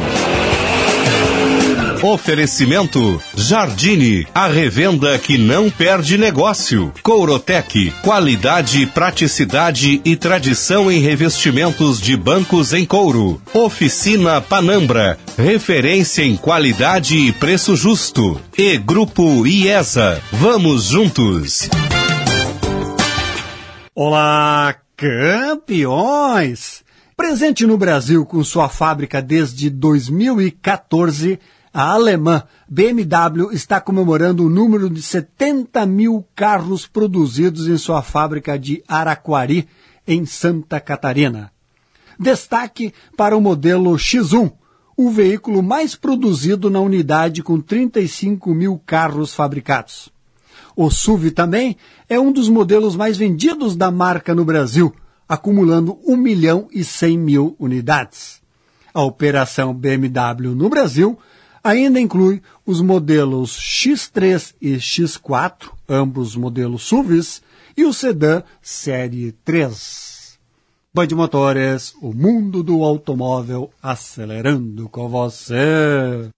[2.03, 6.93] Oferecimento Jardine, a revenda que não perde negócio.
[7.03, 13.41] Courotec, qualidade, praticidade e tradição em revestimentos de bancos em couro.
[13.55, 18.41] Oficina Panambra, referência em qualidade e preço justo.
[18.57, 21.69] E Grupo IESA, vamos juntos.
[23.95, 26.85] Olá, campeões!
[27.17, 31.41] Presente no Brasil com sua fábrica desde 2014,
[31.77, 38.59] a alemã BMW está comemorando o número de 70 mil carros produzidos em sua fábrica
[38.59, 39.69] de Araquari,
[40.09, 41.53] em Santa Catarina.
[42.19, 44.51] Destaque para o modelo X1,
[44.97, 50.09] o veículo mais produzido na unidade com 35 mil carros fabricados.
[50.75, 51.77] O SUV também
[52.09, 54.95] é um dos modelos mais vendidos da marca no Brasil,
[55.29, 58.41] acumulando 1 milhão e 100 mil unidades.
[58.95, 61.19] A operação BMW no Brasil
[61.67, 67.43] ainda inclui os modelos X3 e X4, ambos modelos SUVs,
[67.77, 70.39] e o sedã Série 3.
[70.95, 76.31] Band Motores, o mundo do automóvel acelerando com você.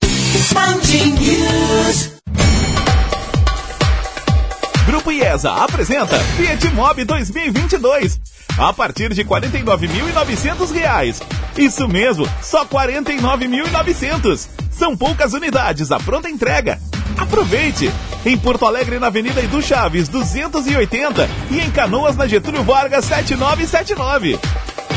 [4.87, 8.19] Grupo IESA apresenta Fiat Mobi 2022
[8.59, 11.48] a partir de R$ 49.900.
[11.59, 14.49] Isso mesmo, só R$ 49.900.
[14.71, 16.79] São poucas unidades, a pronta entrega.
[17.17, 17.91] Aproveite!
[18.25, 24.39] Em Porto Alegre, na Avenida Edu Chaves, 280 e em Canoas, na Getúlio Vargas, 7979.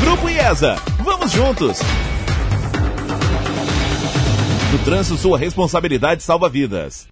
[0.01, 1.80] Grupo IESA, vamos juntos!
[4.72, 7.07] No trânsito, sua responsabilidade salva vidas.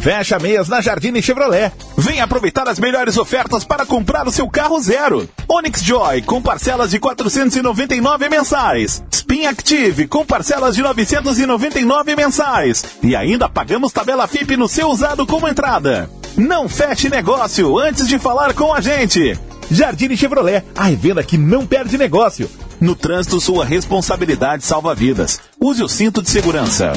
[0.00, 1.72] Fecha meias na Jardine Chevrolet.
[1.96, 5.28] Venha aproveitar as melhores ofertas para comprar o seu carro zero.
[5.48, 9.02] Onix Joy com parcelas de 499 mensais.
[9.10, 12.84] Spin Active com parcelas de 999 mensais.
[13.02, 16.08] E ainda pagamos tabela FIP no seu usado como entrada.
[16.36, 19.36] Não feche negócio antes de falar com a gente.
[19.70, 22.48] Jardine Chevrolet, a revenda que não perde negócio.
[22.80, 25.40] No trânsito, sua responsabilidade salva vidas.
[25.60, 26.92] Use o cinto de segurança.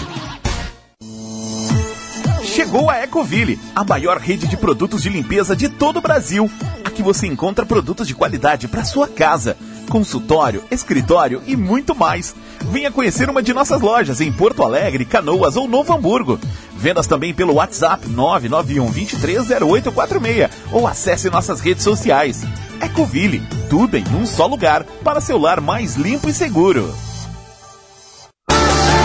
[2.44, 6.50] Chegou a Ecoville, a maior rede de produtos de limpeza de todo o Brasil.
[6.84, 9.56] Aqui você encontra produtos de qualidade para sua casa,
[9.90, 12.36] consultório, escritório e muito mais.
[12.72, 16.40] Venha conhecer uma de nossas lojas em Porto Alegre, Canoas ou Novo Hamburgo.
[16.76, 22.42] Vendas também pelo WhatsApp 991 230846 ou acesse nossas redes sociais.
[22.82, 26.92] Ecoville, tudo em um só lugar para seu lar mais limpo e seguro.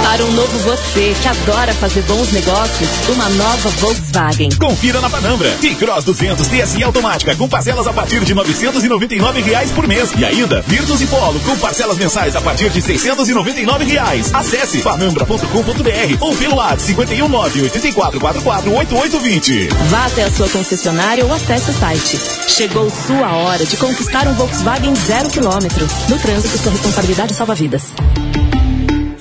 [0.06, 4.50] Para um novo você que adora fazer bons negócios, uma nova Volkswagen.
[4.56, 5.50] Confira na Panambra.
[5.60, 10.12] T-Cross 200 TSI automática com parcelas a partir de 999 reais por mês.
[10.16, 14.32] E ainda, Virtus e Polo com parcelas mensais a partir de 699 reais.
[14.32, 19.68] Acesse panambra.com.br ou pelo WhatsApp 519 8444 8820.
[19.90, 22.20] Vá até a sua concessionária ou acesse o site.
[22.48, 25.84] Chegou sua hora de conquistar um Volkswagen zero quilômetro.
[26.08, 27.82] No trânsito, sua responsabilidade salva vidas.